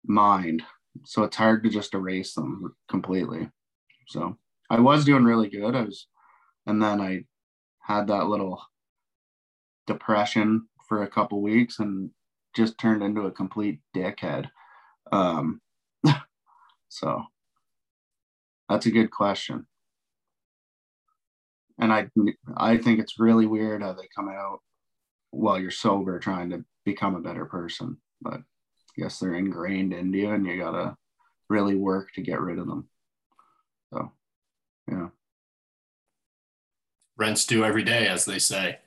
mind. 0.04 0.62
So 1.04 1.24
it's 1.24 1.36
hard 1.36 1.64
to 1.64 1.70
just 1.70 1.94
erase 1.94 2.34
them 2.34 2.74
completely. 2.88 3.48
So 4.08 4.36
I 4.70 4.80
was 4.80 5.04
doing 5.04 5.24
really 5.24 5.48
good. 5.48 5.74
I 5.74 5.82
was 5.82 6.06
and 6.66 6.82
then 6.82 7.00
I 7.00 7.24
had 7.80 8.06
that 8.08 8.26
little 8.26 8.62
depression 9.86 10.68
for 10.88 11.02
a 11.02 11.10
couple 11.10 11.42
weeks 11.42 11.78
and 11.78 12.10
just 12.54 12.78
turned 12.78 13.02
into 13.02 13.22
a 13.22 13.32
complete 13.32 13.80
dickhead. 13.96 14.48
Um, 15.10 15.60
so 16.88 17.24
that's 18.68 18.86
a 18.86 18.90
good 18.90 19.10
question. 19.10 19.66
And 21.78 21.92
I 21.92 22.08
I 22.56 22.76
think 22.76 23.00
it's 23.00 23.18
really 23.18 23.46
weird 23.46 23.82
how 23.82 23.94
they 23.94 24.08
come 24.14 24.28
out 24.28 24.60
while 25.30 25.58
you're 25.58 25.70
sober 25.70 26.18
trying 26.18 26.50
to 26.50 26.64
become 26.84 27.14
a 27.14 27.20
better 27.20 27.46
person. 27.46 27.96
But 28.20 28.42
guess 28.96 29.18
they're 29.18 29.34
ingrained 29.34 29.92
into 29.92 30.18
you 30.18 30.30
and 30.30 30.46
you 30.46 30.58
gotta 30.58 30.96
really 31.48 31.76
work 31.76 32.12
to 32.14 32.22
get 32.22 32.40
rid 32.40 32.58
of 32.58 32.66
them. 32.66 32.88
So 33.92 34.12
yeah. 34.90 35.08
Rents 37.16 37.46
due 37.46 37.64
every 37.64 37.84
day, 37.84 38.08
as 38.08 38.24
they 38.24 38.38
say. 38.38 38.78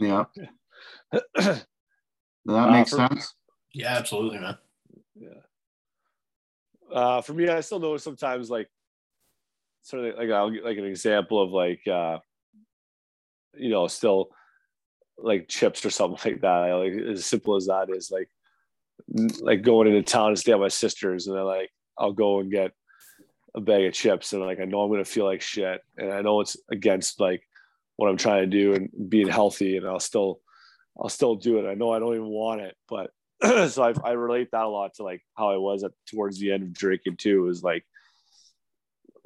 Yeah. 0.00 0.24
Does 1.12 1.64
that 2.46 2.70
make 2.70 2.82
uh, 2.82 2.84
for, 2.84 2.96
sense? 2.96 3.34
Yeah, 3.72 3.96
absolutely, 3.96 4.38
man. 4.38 4.58
Yeah. 5.14 5.28
Uh, 6.92 7.20
for 7.20 7.34
me, 7.34 7.48
I 7.48 7.60
still 7.60 7.78
know 7.78 7.96
sometimes 7.96 8.50
like 8.50 8.68
sort 9.82 10.04
of 10.04 10.18
like 10.18 10.30
I'll 10.30 10.50
get 10.50 10.64
like 10.64 10.78
an 10.78 10.86
example 10.86 11.42
of 11.42 11.50
like 11.50 11.86
uh, 11.86 12.18
you 13.54 13.70
know 13.70 13.86
still 13.86 14.30
like 15.18 15.48
chips 15.48 15.84
or 15.84 15.90
something 15.90 16.18
like 16.32 16.40
that. 16.40 16.46
I, 16.48 16.74
like 16.74 16.92
as 16.92 17.26
simple 17.26 17.56
as 17.56 17.66
that 17.66 17.88
is 17.90 18.10
like 18.10 18.28
like 19.40 19.62
going 19.62 19.88
into 19.88 20.02
town 20.02 20.28
and 20.28 20.38
stay 20.38 20.52
at 20.52 20.60
my 20.60 20.68
sister's 20.68 21.26
and 21.26 21.36
then 21.36 21.44
like 21.44 21.70
I'll 21.96 22.12
go 22.12 22.40
and 22.40 22.50
get 22.50 22.72
a 23.54 23.60
bag 23.60 23.84
of 23.84 23.92
chips 23.94 24.32
and 24.32 24.42
like 24.42 24.60
I 24.60 24.64
know 24.64 24.82
I'm 24.82 24.90
gonna 24.90 25.04
feel 25.04 25.24
like 25.24 25.40
shit 25.40 25.80
and 25.96 26.12
I 26.12 26.20
know 26.20 26.40
it's 26.40 26.56
against 26.70 27.20
like 27.20 27.42
what 27.96 28.08
I'm 28.08 28.16
trying 28.16 28.42
to 28.42 28.46
do 28.46 28.74
and 28.74 28.90
being 29.08 29.28
healthy 29.28 29.76
and 29.76 29.86
I'll 29.86 30.00
still 30.00 30.40
I'll 31.00 31.08
still 31.08 31.36
do 31.36 31.58
it. 31.58 31.68
I 31.68 31.74
know 31.74 31.92
I 31.92 31.98
don't 31.98 32.14
even 32.14 32.28
want 32.28 32.60
it, 32.60 32.76
but 32.88 33.10
so 33.70 33.82
I, 33.82 33.92
I 34.04 34.12
relate 34.12 34.50
that 34.50 34.64
a 34.64 34.68
lot 34.68 34.94
to 34.94 35.04
like 35.04 35.22
how 35.36 35.50
I 35.50 35.56
was 35.56 35.84
at 35.84 35.92
towards 36.10 36.38
the 36.38 36.52
end 36.52 36.64
of 36.64 36.72
drinking 36.72 37.16
too. 37.16 37.48
Is 37.48 37.62
like, 37.62 37.84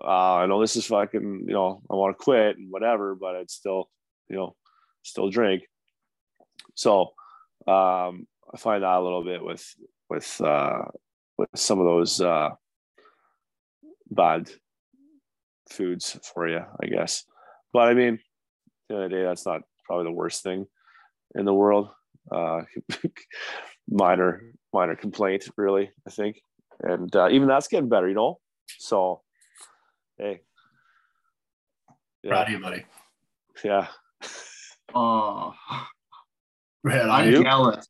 uh, 0.03 0.35
I 0.35 0.47
know 0.47 0.61
this 0.61 0.77
is 0.77 0.87
fucking, 0.87 1.45
you 1.47 1.55
know, 1.55 1.83
I 1.91 1.95
want 1.95 2.17
to 2.17 2.23
quit 2.23 2.59
and 2.59 2.71
whatever, 2.71 3.15
but 3.15 3.37
I'd 3.37 3.51
still, 3.51 3.89
you 4.29 4.37
know, 4.37 4.55
still 5.03 5.31
drink. 5.31 5.63
So 6.75 7.13
um, 7.67 8.27
I 8.53 8.59
find 8.59 8.83
that 8.83 8.99
a 8.99 9.03
little 9.03 9.25
bit 9.25 9.43
with 9.43 9.75
with 10.09 10.41
uh, 10.41 10.85
with 11.39 11.49
some 11.55 11.79
of 11.79 11.87
those 11.87 12.21
uh, 12.21 12.51
bad 14.11 14.51
foods 15.71 16.19
for 16.35 16.49
you, 16.49 16.61
I 16.83 16.87
guess. 16.87 17.25
But 17.73 17.89
I 17.89 17.95
mean, 17.95 18.19
the 18.89 18.97
other 18.97 19.09
day, 19.09 19.23
that's 19.23 19.47
not 19.47 19.63
probably 19.85 20.05
the 20.05 20.13
worst 20.13 20.43
thing 20.43 20.67
in 21.35 21.45
the 21.45 21.55
world. 21.55 21.89
Uh, 22.31 22.63
minor, 23.89 24.43
minor 24.73 24.97
complaint, 24.97 25.49
really, 25.57 25.91
I 26.07 26.11
think. 26.11 26.41
And 26.81 27.15
uh, 27.15 27.29
even 27.31 27.49
that's 27.49 27.69
getting 27.69 27.89
better, 27.89 28.09
you 28.09 28.15
know? 28.15 28.39
So, 28.79 29.23
hey. 30.19 30.41
Yeah. 32.23 32.31
Proud 32.31 32.47
of 32.47 32.53
you, 32.53 32.61
buddy. 32.61 32.85
Yeah. 33.65 33.87
Oh, 34.95 35.55
Man, 36.85 37.11
I'm 37.11 37.31
jealous. 37.31 37.87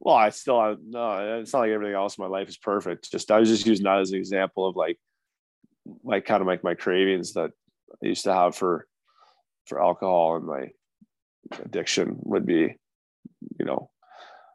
Well, 0.00 0.14
I 0.14 0.30
still 0.30 0.76
no. 0.84 1.40
It's 1.40 1.52
not 1.52 1.60
like 1.60 1.70
everything 1.70 1.94
else 1.94 2.16
in 2.18 2.22
my 2.22 2.28
life 2.28 2.48
is 2.48 2.56
perfect. 2.56 3.10
Just 3.10 3.30
I 3.30 3.38
was 3.38 3.48
just 3.48 3.66
using 3.66 3.84
that 3.84 4.00
as 4.00 4.12
an 4.12 4.18
example 4.18 4.66
of 4.66 4.76
like, 4.76 4.98
like 6.04 6.24
kind 6.24 6.40
of 6.40 6.46
like 6.46 6.64
my 6.64 6.74
cravings 6.74 7.32
that 7.34 7.50
I 8.02 8.06
used 8.06 8.24
to 8.24 8.34
have 8.34 8.54
for 8.54 8.86
for 9.66 9.82
alcohol 9.82 10.36
and 10.36 10.46
my 10.46 10.70
addiction 11.64 12.16
would 12.22 12.46
be, 12.46 12.76
you 13.58 13.64
know, 13.64 13.90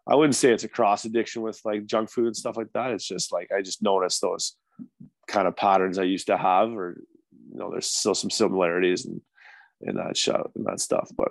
I 0.07 0.15
wouldn't 0.15 0.35
say 0.35 0.51
it's 0.51 0.63
a 0.63 0.69
cross 0.69 1.05
addiction 1.05 1.41
with 1.41 1.59
like 1.63 1.85
junk 1.85 2.09
food 2.09 2.27
and 2.27 2.35
stuff 2.35 2.57
like 2.57 2.71
that. 2.73 2.91
It's 2.91 3.07
just 3.07 3.31
like 3.31 3.51
I 3.51 3.61
just 3.61 3.83
noticed 3.83 4.21
those 4.21 4.55
kind 5.27 5.47
of 5.47 5.55
patterns 5.55 5.97
I 5.97 6.03
used 6.03 6.27
to 6.27 6.37
have, 6.37 6.71
or 6.71 7.01
you 7.51 7.57
know, 7.57 7.69
there's 7.71 7.87
still 7.87 8.15
some 8.15 8.29
similarities 8.29 9.05
in 9.05 9.21
in 9.81 9.95
that 9.95 10.15
show 10.15 10.49
and 10.55 10.65
that 10.65 10.79
stuff. 10.79 11.09
But 11.15 11.29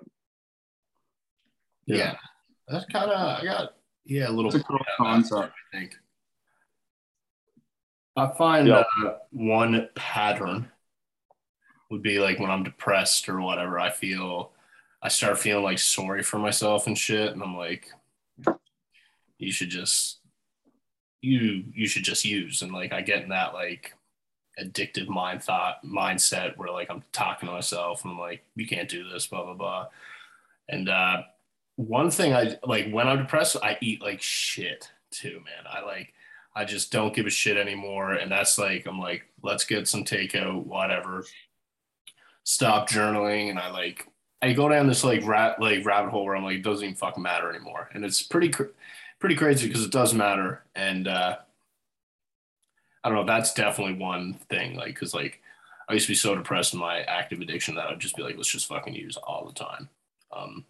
yeah, 1.91 1.97
yeah 1.97 2.17
that's 2.69 2.87
kind 2.87 3.11
of 3.11 3.41
I 3.41 3.45
got 3.45 3.75
yeah 4.05 4.29
a 4.29 4.33
little 4.33 4.55
It's 4.55 4.63
a 4.63 4.65
cool 4.65 4.79
concept. 4.97 5.53
I 5.73 5.79
think 5.79 5.97
I 8.17 8.29
find 8.29 8.69
yep. 8.69 8.87
uh, 9.05 9.13
one 9.31 9.89
pattern 9.95 10.71
would 11.91 12.03
be 12.03 12.19
like 12.19 12.39
when 12.39 12.51
I'm 12.51 12.65
depressed 12.65 13.29
or 13.29 13.41
whatever, 13.41 13.79
I 13.79 13.91
feel 13.91 14.53
I 15.03 15.09
start 15.09 15.39
feeling 15.39 15.65
like 15.65 15.79
sorry 15.79 16.23
for 16.23 16.39
myself 16.39 16.87
and 16.87 16.97
shit. 16.97 17.33
And 17.33 17.43
I'm 17.43 17.57
like, 17.57 17.91
you 19.39 19.53
should 19.53 19.71
just 19.71 20.19
you 21.23 21.65
you 21.75 21.87
should 21.87 22.05
just 22.05 22.25
use. 22.25 22.63
And 22.63 22.73
like 22.73 22.93
I 22.93 23.01
get 23.03 23.23
in 23.23 23.31
that 23.31 23.55
like 23.55 23.95
addictive 24.61 25.09
mind 25.09 25.43
thought 25.43 25.85
mindset 25.85 26.57
where 26.57 26.71
like 26.71 26.91
I'm 26.91 27.03
talking 27.13 27.49
to 27.49 27.55
myself 27.55 28.05
and 28.05 28.13
I'm 28.13 28.19
like, 28.19 28.45
you 28.55 28.67
can't 28.67 28.89
do 28.89 29.09
this, 29.09 29.27
blah 29.27 29.45
blah 29.45 29.55
blah. 29.55 29.87
And 30.69 30.89
uh 30.89 31.23
one 31.89 32.11
thing 32.11 32.35
I 32.35 32.57
like 32.65 32.91
when 32.91 33.09
I'm 33.09 33.19
depressed, 33.19 33.57
I 33.63 33.79
eat 33.81 34.03
like 34.03 34.23
shit 34.23 34.91
too, 35.11 35.41
man. 35.45 35.65
I 35.71 35.83
like 35.83 36.13
I 36.55 36.65
just 36.65 36.93
don't 36.93 37.15
give 37.15 37.27
a 37.27 37.31
shit 37.31 37.57
anymore. 37.57 38.15
And 38.15 38.31
that's 38.31 38.59
like, 38.59 38.87
I'm 38.87 38.99
like, 38.99 39.25
let's 39.43 39.65
get 39.65 39.89
some 39.89 40.05
takeout, 40.05 40.67
whatever 40.67 41.25
stop 42.45 42.89
journaling 42.89 43.51
and 43.51 43.59
I 43.59 43.71
like 43.71 44.09
I 44.43 44.53
go 44.53 44.69
down 44.69 44.87
this 44.87 45.05
like 45.05 45.27
rat 45.27 45.61
like 45.61 45.85
rabbit 45.85 46.11
hole 46.11 46.25
where 46.25 46.35
I'm 46.35 46.45
like 46.45 46.57
it 46.57 46.65
doesn't 46.65 46.85
even 46.85 46.97
fucking 46.97 47.23
matter 47.23 47.51
anymore, 47.51 47.91
and 47.93 48.05
it's 48.05 48.23
pretty 48.23 48.49
cr- 48.49 48.73
pretty 49.19 49.35
crazy 49.35 49.69
because 49.69 49.85
it 49.85 49.93
does 49.93 50.15
matter, 50.15 50.65
and 50.75 51.07
uh, 51.07 51.37
I 53.05 53.09
don't 53.09 53.19
know. 53.19 53.27
That's 53.27 53.53
definitely 53.53 53.95
one 53.95 54.35
thing, 54.49 54.77
like 54.77 54.95
because 54.95 55.13
like 55.13 55.43
I 55.89 55.93
used 55.93 56.07
to 56.07 56.13
be 56.13 56.17
so 56.17 56.35
depressed 56.35 56.73
in 56.73 56.81
my 56.81 57.01
active 57.01 57.41
addiction 57.41 57.75
that 57.75 57.89
I'd 57.89 58.01
just 58.01 58.17
be 58.17 58.23
like, 58.23 58.37
let's 58.37 58.49
just 58.51 58.67
fucking 58.67 58.95
use 58.95 59.17
all 59.19 59.45
the 59.47 59.53
time. 59.53 59.89
Um, 60.35 60.65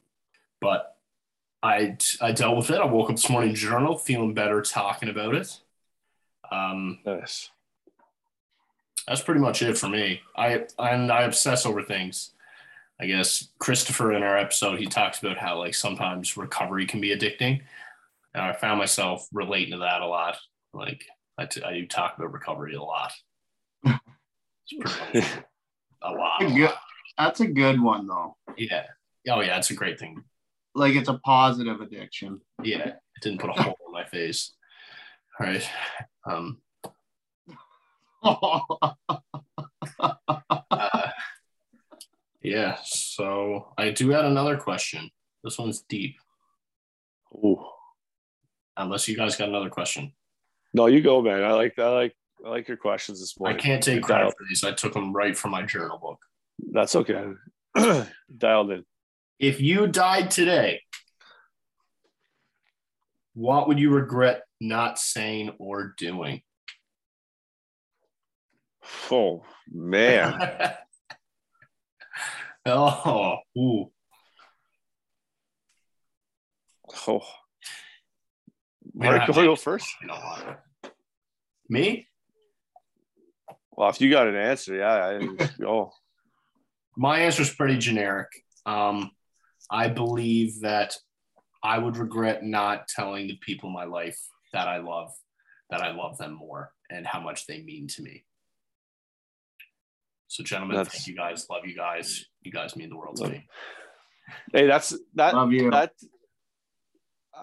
but 0.61 0.97
I 1.63 1.97
I 2.21 2.33
dealt 2.33 2.57
with 2.57 2.71
it. 2.71 2.81
I 2.81 2.87
woke 2.87 3.11
up 3.11 3.17
this 3.17 3.31
morning, 3.31 3.55
journal, 3.55 3.99
feeling 3.99 4.35
better, 4.35 4.63
talking 4.63 5.09
about 5.09 5.35
it. 5.35 5.61
Um, 6.51 6.99
nice 7.05 7.51
that's 9.11 9.23
pretty 9.23 9.41
much 9.41 9.61
it 9.61 9.77
for 9.77 9.89
me. 9.89 10.21
I 10.37 10.67
and 10.79 11.11
I 11.11 11.23
obsess 11.23 11.67
over 11.67 11.83
things. 11.83 12.31
I 13.01 13.07
guess 13.07 13.49
Christopher 13.59 14.13
in 14.13 14.23
our 14.23 14.39
episode 14.39 14.79
he 14.79 14.87
talks 14.87 15.19
about 15.21 15.37
how 15.37 15.59
like 15.59 15.75
sometimes 15.75 16.37
recovery 16.37 16.87
can 16.87 17.01
be 17.01 17.17
addicting, 17.17 17.61
and 18.35 18.45
I 18.45 18.53
found 18.53 18.79
myself 18.79 19.27
relating 19.33 19.73
to 19.73 19.79
that 19.79 20.03
a 20.03 20.07
lot. 20.07 20.39
Like 20.73 21.05
I, 21.37 21.47
t- 21.47 21.63
I 21.63 21.73
do 21.73 21.87
talk 21.87 22.17
about 22.17 22.33
recovery 22.33 22.75
a 22.75 22.83
lot. 22.83 23.13
a 23.85 23.95
lot. 26.05 26.43
A 26.43 26.55
good, 26.55 26.71
that's 27.19 27.41
a 27.41 27.49
good 27.49 27.81
one 27.81 28.07
though. 28.07 28.37
Yeah. 28.57 28.85
Oh 29.29 29.41
yeah, 29.41 29.59
it's 29.59 29.71
a 29.71 29.75
great 29.75 29.99
thing. 29.99 30.23
Like 30.75 30.95
it's 30.95 31.09
a 31.09 31.21
positive 31.25 31.81
addiction. 31.81 32.41
Yeah, 32.63 32.89
it 32.89 32.97
didn't 33.23 33.41
put 33.41 33.51
a 33.51 33.63
hole 33.63 33.77
in 33.87 33.93
my 33.93 34.05
face. 34.05 34.53
All 35.39 35.47
right. 35.47 35.69
Um, 36.27 36.61
uh, 38.23 38.93
yeah, 42.43 42.77
so 42.85 43.73
I 43.77 43.91
do 43.91 44.11
have 44.11 44.25
another 44.25 44.57
question. 44.57 45.11
This 45.43 45.59
one's 45.59 45.83
deep. 45.83 46.17
Ooh. 47.35 47.65
Unless 48.77 49.09
you 49.09 49.17
guys 49.17 49.37
got 49.37 49.49
another 49.49 49.71
question. 49.71 50.13
No, 50.73 50.87
you 50.87 51.01
go, 51.01 51.23
man. 51.23 51.43
I 51.43 51.53
like 51.53 51.79
I 51.79 51.89
like 51.89 52.15
I 52.45 52.49
like 52.49 52.69
your 52.69 52.77
questions 52.77 53.21
this 53.21 53.39
morning. 53.39 53.59
I 53.59 53.61
can't 53.61 53.83
take 53.83 54.03
credit 54.03 54.31
for 54.31 54.45
these. 54.49 54.65
I 54.65 54.73
took 54.73 54.95
them 54.95 55.13
right 55.13 55.37
from 55.37 55.51
my 55.51 55.63
journal 55.63 55.99
book. 55.99 56.19
That's 56.73 56.97
okay. 56.97 57.25
Dialed 58.39 58.71
in. 58.71 58.85
If 59.41 59.59
you 59.59 59.87
died 59.87 60.31
today, 60.31 60.83
what 63.33 63.69
would 63.69 63.81
you 63.81 63.89
regret 63.89 64.43
not 64.61 64.99
saying 64.99 65.53
or 65.59 65.95
doing? 65.97 66.43
Oh 69.11 69.43
man. 69.73 70.75
oh, 72.67 73.37
ooh. 73.57 73.91
Oh. 77.09 77.23
Mark, 78.93 79.27
you 79.27 79.35
go 79.35 79.57
first? 79.57 79.89
Me? 81.71 82.07
Well, 83.71 83.89
if 83.89 84.03
you 84.03 84.11
got 84.11 84.29
an 84.29 84.37
answer, 84.37 84.75
yeah, 84.75 85.19
I 85.19 85.47
go. 85.59 85.93
My 86.97 87.21
answer 87.21 87.41
is 87.41 87.55
pretty 87.55 87.79
generic. 87.79 88.29
Um, 88.67 89.13
I 89.71 89.89
believe 89.89 90.61
that 90.61 90.97
I 91.63 91.79
would 91.79 91.97
regret 91.97 92.43
not 92.43 92.89
telling 92.89 93.27
the 93.27 93.37
people 93.41 93.69
in 93.69 93.75
my 93.75 93.85
life 93.85 94.19
that 94.53 94.69
I 94.69 94.79
love, 94.79 95.13
that 95.71 95.83
I 95.83 95.93
love 95.93 96.19
them 96.19 96.35
more 96.35 96.73
and 96.91 97.07
how 97.07 97.21
much 97.21 97.47
they 97.47 97.63
mean 97.63 97.87
to 97.89 98.03
me. 98.03 98.25
So, 100.29 100.45
gentlemen, 100.45 100.77
That's- 100.77 100.95
thank 100.95 101.09
you 101.09 101.17
guys. 101.17 101.49
Love 101.51 101.67
you 101.67 101.75
guys. 101.75 102.25
You 102.43 102.53
guys 102.53 102.77
mean 102.77 102.89
the 102.89 102.97
world 102.97 103.17
to 103.17 103.29
me. 103.29 103.49
Hey, 104.53 104.67
that's 104.67 104.97
that. 105.15 105.35
Love 105.35 105.53
you. 105.53 105.71
That 105.71 105.93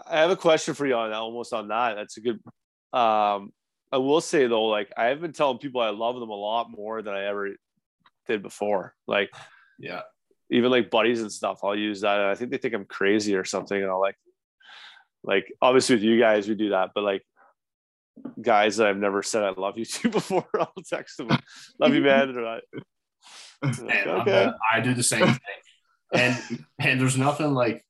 I 0.06 0.20
have 0.20 0.30
a 0.30 0.38
question 0.38 0.74
for 0.74 0.86
you 0.86 0.96
on 0.96 1.10
that. 1.10 1.18
Almost 1.18 1.54
on 1.54 1.68
that. 1.68 1.96
That's 1.96 2.18
a 2.18 2.22
good. 2.22 2.40
Um, 2.94 3.52
I 3.92 3.98
will 3.98 4.22
say 4.22 4.48
though, 4.48 4.66
like 4.66 4.92
I 4.98 5.06
have 5.06 5.22
been 5.22 5.34
telling 5.34 5.58
people 5.58 5.82
I 5.82 5.90
love 5.90 6.20
them 6.20 6.30
a 6.30 6.36
lot 6.36 6.70
more 6.72 7.02
than 7.02 7.14
I 7.14 7.26
ever 7.26 7.56
did 8.28 8.42
before. 8.42 8.96
Like 9.08 9.32
Yeah. 9.80 10.02
Even 10.50 10.72
like 10.72 10.90
buddies 10.90 11.22
and 11.22 11.32
stuff, 11.32 11.60
I'll 11.64 11.76
use 11.76 12.02
that. 12.02 12.20
And 12.20 12.30
I 12.30 12.36
think 12.36 12.52
they 12.52 12.58
think 12.58 12.74
I'm 12.74 12.86
crazy 12.86 13.36
or 13.36 13.46
something. 13.46 13.80
And 13.80 13.90
I'll 13.90 14.00
like, 14.00 14.16
like 15.24 15.52
obviously 15.62 15.96
with 15.96 16.04
you 16.04 16.20
guys, 16.20 16.48
we 16.48 16.56
do 16.56 16.70
that, 16.70 16.92
but 16.96 17.04
like 17.04 17.24
guys 18.42 18.78
that 18.78 18.88
I've 18.88 18.98
never 18.98 19.22
said 19.22 19.44
I 19.44 19.52
love 19.52 19.78
you 19.78 19.86
to 19.86 20.10
before, 20.10 20.48
I'll 20.58 20.74
text 20.88 21.18
them, 21.18 21.30
love 21.80 21.94
you, 21.94 22.02
man. 22.02 22.36
Or 22.38 22.46
I, 22.46 22.60
And 23.62 24.10
okay. 24.22 24.52
I 24.72 24.80
do 24.82 24.94
the 24.94 25.04
same 25.04 25.26
thing. 25.26 25.38
And 26.14 26.38
and 26.80 27.02
there's 27.02 27.18
nothing 27.18 27.54
like 27.54 27.84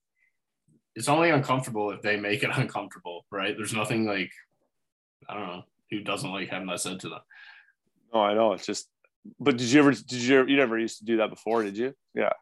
it's 0.96 1.08
only 1.08 1.30
uncomfortable 1.30 1.92
if 1.92 2.02
they 2.02 2.18
make 2.18 2.42
it 2.42 2.50
uncomfortable, 2.54 3.26
right? 3.32 3.56
There's 3.56 3.74
nothing 3.74 4.06
like 4.06 4.32
I 5.30 5.36
don't 5.36 5.48
know 5.48 5.64
who 5.92 6.00
doesn't 6.02 6.32
like 6.32 6.50
having 6.50 6.68
that 6.68 6.80
said 6.80 7.00
to 7.02 7.10
them. 7.10 7.20
No, 8.14 8.22
I 8.22 8.34
know. 8.34 8.54
It's 8.54 8.66
just, 8.66 8.90
but 9.40 9.58
did 9.58 9.68
you 9.72 9.80
ever, 9.80 9.92
did 9.92 10.12
you, 10.14 10.40
ever, 10.40 10.50
you 10.50 10.58
never 10.58 10.78
used 10.78 11.00
to 11.00 11.06
do 11.06 11.18
that 11.18 11.30
before, 11.30 11.64
did 11.64 11.78
you? 11.78 11.94
Yeah. 12.14 12.34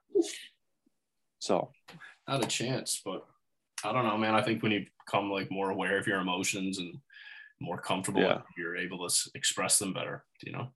So, 1.39 1.71
Not 2.27 2.43
a 2.43 2.47
chance, 2.47 3.01
but 3.03 3.25
I 3.83 3.91
don't 3.91 4.05
know, 4.05 4.17
man. 4.17 4.35
I 4.35 4.41
think 4.41 4.63
when 4.63 4.71
you 4.71 4.85
become 5.05 5.29
like 5.29 5.51
more 5.51 5.69
aware 5.69 5.97
of 5.97 6.07
your 6.07 6.19
emotions 6.19 6.79
and 6.79 6.95
more 7.61 7.79
comfortable, 7.79 8.21
Yeah. 8.21 8.41
you're 8.57 8.75
able 8.75 9.07
to 9.07 9.29
express 9.35 9.77
them 9.79 9.93
better, 9.93 10.23
you 10.43 10.51
know? 10.51 10.73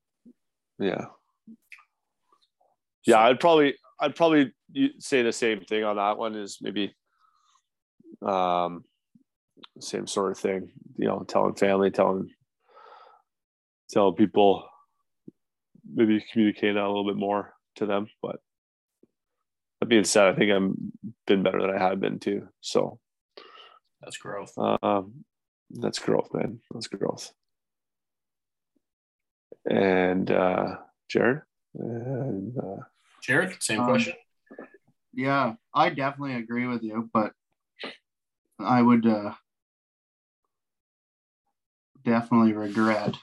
yeah. 0.80 1.06
Yeah. 3.06 3.20
I'd 3.22 3.40
probably, 3.40 3.76
I'd 4.00 4.16
probably 4.16 4.54
say 5.00 5.24
the 5.24 5.32
same 5.32 5.62
thing 5.62 5.84
on 5.84 5.96
that 5.96 6.18
one 6.18 6.36
is 6.36 6.60
maybe, 6.62 6.94
um, 8.22 8.84
same 9.80 10.06
sort 10.08 10.32
of 10.32 10.38
thing, 10.38 10.72
you 10.98 11.08
know, 11.08 11.24
telling 11.28 11.56
family, 11.56 11.90
telling, 11.92 12.30
telling 13.90 14.16
people, 14.16 14.66
maybe 15.94 16.24
communicating 16.32 16.76
that 16.76 16.84
a 16.84 16.88
little 16.88 17.06
bit 17.08 17.18
more 17.18 17.54
to 17.76 17.86
them. 17.86 18.08
But 18.22 18.38
that 19.80 19.88
being 19.88 20.04
said, 20.04 20.28
I 20.28 20.36
think 20.36 20.52
I'm 20.52 20.92
been 21.26 21.44
better 21.44 21.62
than 21.62 21.72
I 21.72 21.80
had 21.80 22.00
been 22.00 22.20
too. 22.20 22.48
So, 22.62 23.00
That's 24.02 24.18
growth. 24.18 24.54
Um, 24.58 25.26
that's 25.72 26.00
growth, 26.00 26.30
man. 26.34 26.60
That's 26.72 26.88
growth. 26.88 27.32
And 29.70 30.32
uh, 30.32 30.78
Jared, 31.10 31.42
and 31.76 32.58
uh, 32.58 32.84
Jared, 33.22 33.62
same 33.62 33.82
Um, 33.82 33.88
question. 33.88 34.14
Yeah, 35.14 35.56
I 35.74 35.90
definitely 35.90 36.36
agree 36.36 36.66
with 36.68 36.82
you, 36.84 37.10
but 37.14 37.34
I 38.60 38.82
would 38.82 39.06
uh, 39.06 39.34
definitely 42.04 42.54
regret 42.54 43.16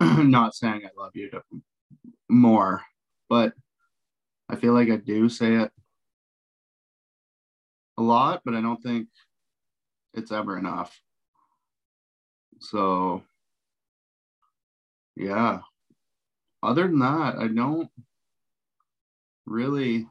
not 0.00 0.54
saying 0.54 0.82
I 0.84 0.90
love 1.00 1.12
you 1.14 1.30
to 1.30 1.42
more, 2.28 2.82
but 3.28 3.52
I 4.48 4.56
feel 4.56 4.72
like 4.72 4.90
I 4.90 4.96
do 4.96 5.28
say 5.28 5.54
it 5.54 5.70
a 7.98 8.02
lot, 8.02 8.42
but 8.44 8.54
I 8.54 8.60
don't 8.60 8.82
think 8.82 9.08
it's 10.14 10.32
ever 10.32 10.56
enough. 10.56 11.00
So, 12.60 13.22
yeah. 15.16 15.60
Other 16.62 16.88
than 16.88 16.98
that, 17.00 17.36
I 17.38 17.48
don't 17.48 17.90
really 19.46 20.06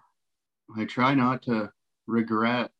I 0.75 0.85
try 0.85 1.13
not 1.13 1.43
to 1.43 1.71
regret. 2.07 2.71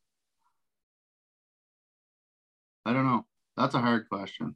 I 2.85 2.93
don't 2.93 3.05
know. 3.05 3.25
That's 3.55 3.75
a 3.75 3.79
hard 3.79 4.09
question. 4.09 4.55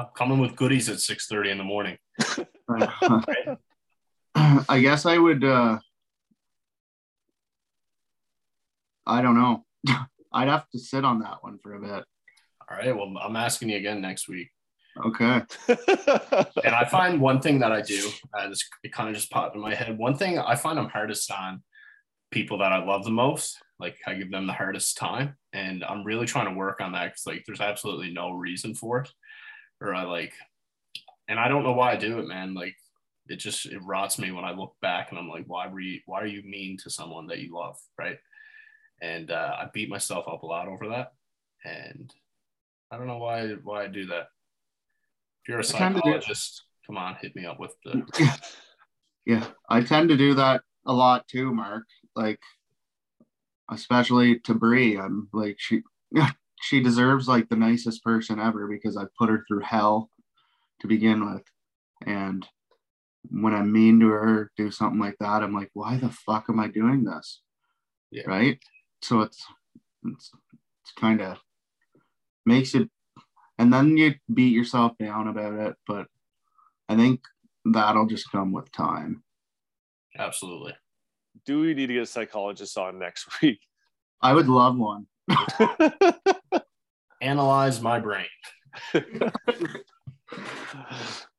I'm 0.00 0.06
coming 0.16 0.38
with 0.38 0.56
goodies 0.56 0.88
at 0.88 0.96
6:30 0.96 1.50
in 1.50 1.58
the 1.58 1.64
morning. 1.64 1.98
I 4.68 4.80
guess 4.80 5.06
I 5.06 5.18
would 5.18 5.44
uh 5.44 5.78
I 9.06 9.22
don't 9.22 9.36
know. 9.36 9.64
I'd 10.32 10.48
have 10.48 10.68
to 10.70 10.78
sit 10.78 11.04
on 11.04 11.20
that 11.20 11.42
one 11.42 11.58
for 11.62 11.74
a 11.74 11.80
bit. 11.80 12.04
All 12.70 12.76
right. 12.76 12.96
Well, 12.96 13.12
I'm 13.20 13.36
asking 13.36 13.70
you 13.70 13.76
again 13.76 14.00
next 14.00 14.28
week. 14.28 14.50
Okay. 15.04 15.42
And 16.64 16.74
I 16.74 16.84
find 16.84 17.20
one 17.20 17.40
thing 17.40 17.60
that 17.60 17.72
I 17.72 17.80
do, 17.80 18.08
and 18.34 18.52
it's, 18.52 18.68
it 18.82 18.92
kind 18.92 19.08
of 19.08 19.14
just 19.14 19.30
popped 19.30 19.56
in 19.56 19.60
my 19.60 19.74
head. 19.74 19.98
One 19.98 20.16
thing 20.16 20.38
I 20.38 20.54
find 20.54 20.78
I'm 20.78 20.88
hardest 20.88 21.30
on 21.30 21.62
people 22.30 22.58
that 22.58 22.72
I 22.72 22.84
love 22.84 23.04
the 23.04 23.10
most. 23.10 23.58
Like 23.78 23.96
I 24.06 24.14
give 24.14 24.30
them 24.30 24.46
the 24.46 24.52
hardest 24.52 24.98
time, 24.98 25.36
and 25.52 25.82
I'm 25.82 26.04
really 26.04 26.26
trying 26.26 26.46
to 26.46 26.54
work 26.54 26.80
on 26.80 26.92
that 26.92 27.06
because 27.06 27.26
like 27.26 27.44
there's 27.46 27.60
absolutely 27.60 28.12
no 28.12 28.32
reason 28.32 28.74
for 28.74 29.00
it, 29.00 29.10
or 29.80 29.94
I 29.94 30.04
like, 30.04 30.32
and 31.28 31.38
I 31.38 31.48
don't 31.48 31.64
know 31.64 31.72
why 31.72 31.92
I 31.92 31.96
do 31.96 32.18
it, 32.18 32.28
man. 32.28 32.54
Like 32.54 32.74
it 33.28 33.36
just 33.36 33.66
it 33.66 33.80
rots 33.84 34.18
me 34.18 34.32
when 34.32 34.44
I 34.44 34.52
look 34.52 34.74
back 34.82 35.10
and 35.10 35.18
I'm 35.18 35.28
like, 35.28 35.44
why 35.46 35.68
were 35.68 35.80
you, 35.80 36.00
why 36.06 36.20
are 36.20 36.26
you 36.26 36.42
mean 36.42 36.76
to 36.82 36.90
someone 36.90 37.26
that 37.28 37.38
you 37.38 37.54
love, 37.54 37.76
right? 37.98 38.18
And 39.00 39.30
uh, 39.30 39.54
I 39.58 39.66
beat 39.72 39.88
myself 39.88 40.26
up 40.28 40.42
a 40.42 40.46
lot 40.46 40.68
over 40.68 40.88
that, 40.88 41.12
and 41.64 42.12
I 42.90 42.98
don't 42.98 43.06
know 43.06 43.18
why 43.18 43.48
why 43.62 43.84
I 43.84 43.86
do 43.86 44.06
that. 44.06 44.28
If 45.42 45.48
you're 45.48 45.60
a 45.60 45.64
psychologist, 45.64 46.64
come 46.86 46.98
on, 46.98 47.16
hit 47.20 47.34
me 47.34 47.46
up 47.46 47.58
with 47.58 47.74
the 47.84 48.04
Yeah, 49.26 49.46
I 49.68 49.82
tend 49.82 50.08
to 50.08 50.16
do 50.16 50.34
that 50.34 50.62
a 50.86 50.92
lot 50.92 51.28
too, 51.28 51.54
Mark. 51.54 51.84
Like, 52.16 52.40
especially 53.70 54.40
to 54.40 54.54
Brie, 54.54 54.98
I'm 54.98 55.28
like 55.32 55.56
she, 55.58 55.82
she 56.60 56.82
deserves 56.82 57.26
like 57.26 57.48
the 57.48 57.56
nicest 57.56 58.04
person 58.04 58.38
ever 58.38 58.66
because 58.66 58.96
I 58.96 59.04
put 59.18 59.30
her 59.30 59.44
through 59.48 59.60
hell 59.60 60.10
to 60.80 60.86
begin 60.86 61.32
with, 61.32 61.42
and 62.06 62.46
when 63.30 63.54
I'm 63.54 63.72
mean 63.72 64.00
to 64.00 64.08
her, 64.08 64.50
do 64.56 64.70
something 64.70 65.00
like 65.00 65.16
that, 65.20 65.42
I'm 65.42 65.54
like, 65.54 65.70
why 65.74 65.96
the 65.96 66.10
fuck 66.10 66.46
am 66.48 66.60
I 66.60 66.68
doing 66.68 67.04
this? 67.04 67.42
Yeah. 68.10 68.24
Right. 68.26 68.58
So 69.02 69.20
it's 69.20 69.44
it's 70.04 70.30
it's 70.82 70.92
kind 70.98 71.20
of 71.20 71.38
makes 72.46 72.74
it, 72.74 72.88
and 73.58 73.72
then 73.72 73.96
you 73.96 74.14
beat 74.32 74.54
yourself 74.54 74.92
down 74.98 75.28
about 75.28 75.54
it, 75.54 75.76
but 75.86 76.06
I 76.88 76.96
think 76.96 77.20
that'll 77.64 78.06
just 78.06 78.30
come 78.32 78.52
with 78.52 78.72
time. 78.72 79.22
absolutely. 80.18 80.74
Do 81.46 81.60
we 81.60 81.74
need 81.74 81.86
to 81.86 81.94
get 81.94 82.02
a 82.02 82.06
psychologist 82.06 82.76
on 82.76 82.98
next 82.98 83.28
week? 83.42 83.60
I 84.22 84.34
would 84.34 84.48
love 84.48 84.76
one. 84.76 85.06
Analyze 87.20 87.80
my 87.82 88.00
brain. 88.00 88.26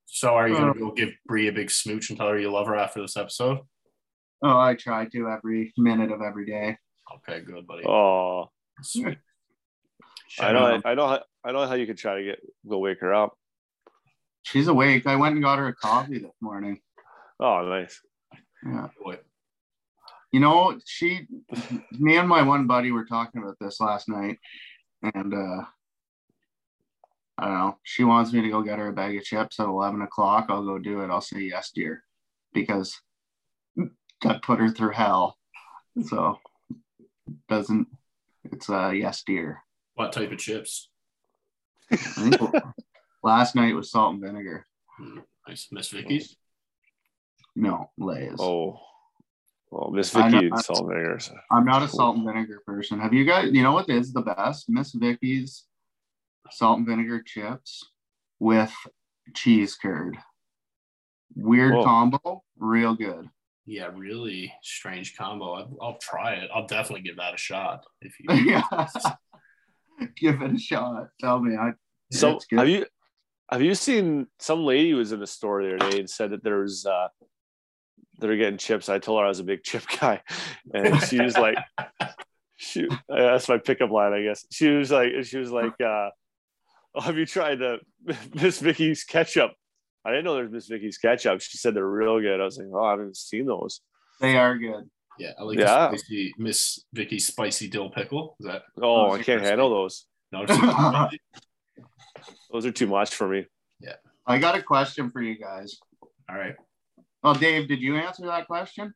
So 0.06 0.36
are 0.36 0.48
you 0.48 0.56
gonna 0.56 0.72
Uh, 0.72 0.74
go 0.74 0.92
give 0.92 1.10
Brie 1.26 1.48
a 1.48 1.52
big 1.52 1.72
smooch 1.72 2.10
and 2.10 2.18
tell 2.20 2.28
her 2.30 2.38
you 2.40 2.52
love 2.52 2.68
her 2.68 2.76
after 2.76 3.02
this 3.02 3.18
episode? 3.18 3.60
Oh, 4.44 4.60
I 4.60 4.76
try 4.76 5.06
to 5.06 5.28
every 5.30 5.74
minute 5.78 6.12
of 6.12 6.22
every 6.22 6.46
day. 6.46 6.78
Okay, 7.16 7.42
good, 7.42 7.66
buddy. 7.66 7.86
oh, 7.86 8.50
Sweet. 8.82 9.18
I 10.40 10.52
know, 10.54 10.82
I 10.86 10.94
know, 10.94 11.08
how, 11.08 11.24
I 11.44 11.52
know 11.52 11.68
how 11.68 11.74
you 11.74 11.86
could 11.86 11.98
try 11.98 12.16
to 12.16 12.24
get 12.24 12.40
go 12.68 12.78
wake 12.78 13.00
her 13.02 13.14
up. 13.14 13.34
She's 14.44 14.68
awake. 14.68 15.06
I 15.08 15.16
went 15.18 15.36
and 15.36 15.44
got 15.44 15.60
her 15.60 15.68
a 15.68 15.76
coffee 15.76 16.20
this 16.20 16.32
morning. 16.42 16.80
Oh, 17.40 17.64
nice. 17.68 18.00
Yeah. 18.66 18.88
Boy. 20.32 20.38
You 20.38 20.40
know, 20.40 20.80
she, 20.86 21.28
me 21.92 22.18
and 22.18 22.28
my 22.28 22.42
one 22.42 22.68
buddy 22.68 22.92
were 22.92 23.06
talking 23.06 23.42
about 23.42 23.58
this 23.60 23.80
last 23.80 24.10
night, 24.10 24.40
and 25.02 25.34
uh, 25.34 25.66
I 27.38 27.46
don't 27.46 27.58
know. 27.58 27.78
She 27.84 28.04
wants 28.04 28.32
me 28.32 28.42
to 28.42 28.50
go 28.50 28.62
get 28.62 28.80
her 28.80 28.88
a 28.88 28.94
bag 28.94 29.18
of 29.18 29.24
chips 29.24 29.60
at 29.60 29.68
eleven 29.68 30.02
o'clock. 30.02 30.46
I'll 30.50 30.66
go 30.66 30.78
do 30.78 31.02
it. 31.02 31.10
I'll 31.10 31.22
say 31.22 31.42
yes, 31.42 31.72
dear, 31.74 32.04
because 32.54 33.00
I 34.24 34.40
put 34.42 34.60
her 34.60 34.70
through 34.70 34.92
hell. 34.92 35.38
So 36.06 36.38
doesn't 37.50 37.88
it's 38.44 38.70
a 38.70 38.94
yes, 38.96 39.24
dear. 39.24 39.62
What 39.96 40.14
type 40.14 40.32
of 40.32 40.38
chips? 40.38 40.90
I 41.92 41.98
think 41.98 42.54
last 43.24 43.56
night 43.56 43.76
was 43.76 43.92
salt 43.92 44.14
and 44.14 44.24
vinegar. 44.24 44.66
Nice, 45.48 45.68
Miss 45.72 45.90
Vickie's. 45.90 46.38
No, 47.56 47.92
Lay's. 47.98 48.38
Oh, 48.40 48.80
well, 49.72 49.90
Miss 49.92 50.14
I. 50.16 50.30
Vickie 50.30 50.52
and 50.52 50.60
salt 50.60 50.80
and 50.80 50.90
vinegar. 50.90 51.20
so- 51.20 51.36
I'm 51.50 51.66
not 51.66 51.82
a 51.84 51.88
salt 51.88 52.18
and 52.18 52.26
vinegar 52.26 52.62
person. 52.66 53.00
Have 53.00 53.14
you 53.14 53.26
guys? 53.26 53.52
You 53.52 53.64
know 53.64 53.72
what 53.74 53.90
is 53.90 54.14
the 54.14 54.22
best? 54.22 54.70
Miss 54.70 54.94
Vickie's 54.94 55.66
salt 56.52 56.78
and 56.80 56.88
vinegar 56.88 57.24
chips 57.26 57.90
with 58.40 58.74
cheese 59.34 59.76
curd. 59.76 60.18
Weird 61.36 61.74
Whoa. 61.76 61.84
combo, 61.84 62.44
real 62.60 62.94
good. 62.96 63.30
Yeah, 63.66 63.90
really 63.96 64.52
strange 64.62 65.16
combo. 65.16 65.54
I'll, 65.54 65.78
I'll 65.82 65.98
try 65.98 66.34
it. 66.34 66.50
I'll 66.54 66.68
definitely 66.68 67.04
give 67.04 67.18
that 67.18 67.34
a 67.34 67.38
shot. 67.38 67.86
If 68.02 68.20
you, 68.20 68.34
yeah, 68.52 68.64
give 70.18 70.42
it 70.42 70.56
a 70.56 70.58
shot. 70.60 71.08
Tell 71.22 71.40
me, 71.40 71.56
I. 71.56 71.72
So 72.12 72.32
it's 72.36 72.46
good. 72.48 72.60
have 72.60 72.68
you 72.68 72.86
Have 73.50 73.62
you 73.62 73.74
seen 73.76 74.28
some 74.40 74.66
lady 74.66 74.94
was 74.94 75.14
in 75.14 75.22
the 75.22 75.28
store 75.28 75.64
the 75.64 75.76
other 75.76 75.92
day 75.92 76.00
and 76.00 76.10
said 76.10 76.32
that 76.32 76.44
there 76.44 76.60
was 76.60 76.86
uh 76.86 77.08
they're 78.22 78.38
getting 78.38 78.58
chips. 78.58 78.88
I 78.88 79.00
told 79.00 79.20
her 79.20 79.26
I 79.26 79.30
was 79.30 79.40
a 79.40 79.44
big 79.44 79.64
chip 79.64 79.84
guy, 80.00 80.22
and 80.74 81.02
she 81.04 81.20
was 81.22 81.38
like, 81.38 81.58
"She." 82.56 82.88
That's 83.10 83.50
my 83.50 83.58
pickup 83.58 83.92
line, 83.92 84.14
I 84.14 84.22
guess. 84.24 84.46
She 84.52 84.70
was 84.70 84.92
like, 84.92 85.10
she 85.24 85.38
was 85.38 85.52
like, 85.52 85.74
uh, 85.82 86.10
oh, 86.96 87.02
"Have 87.02 87.18
you 87.18 87.26
tried 87.26 87.60
the 87.60 87.80
Miss 88.34 88.60
Vickie's 88.60 89.04
ketchup?" 89.04 89.52
I 90.06 90.10
didn't 90.12 90.26
know 90.26 90.36
there's 90.36 90.52
Miss 90.52 90.68
Vickie's 90.68 90.98
ketchup. 90.98 91.42
She 91.42 91.58
said 91.58 91.76
they're 91.76 91.86
real 91.86 92.20
good. 92.22 92.40
I 92.40 92.46
was 92.46 92.58
like, 92.58 92.68
"Oh, 92.74 92.84
I 92.84 92.92
haven't 92.92 93.18
seen 93.18 93.46
those." 93.46 93.82
They 94.20 94.38
are 94.38 94.58
good. 94.58 94.90
Yeah, 95.20 95.32
I 95.40 95.44
like 95.44 95.58
Yeah. 95.60 95.90
the 95.92 95.98
spicy 95.98 96.34
Miss 96.38 96.86
Vickie's 96.94 97.28
spicy 97.28 97.68
dill 97.68 97.90
pickle. 97.90 98.36
Is 98.40 98.46
that 98.48 98.62
Oh, 98.82 99.12
I 99.12 99.22
can't 99.22 99.42
handle 99.42 99.70
those. 99.70 100.06
no? 100.32 100.44
it's 100.44 100.52
too 100.56 100.72
spicy? 100.72 101.20
Those 102.52 102.66
are 102.66 102.72
too 102.72 102.88
much 102.88 103.14
for 103.14 103.28
me. 103.28 103.46
Yeah. 103.80 103.96
I 104.26 104.38
got 104.40 104.56
a 104.56 104.62
question 104.64 105.10
for 105.12 105.22
you 105.22 105.38
guys. 105.38 105.78
All 106.30 106.36
right. 106.38 106.56
Oh, 107.24 107.34
Dave, 107.34 107.68
did 107.68 107.82
you 107.82 107.98
answer 107.98 108.26
that 108.26 108.48
question, 108.48 108.94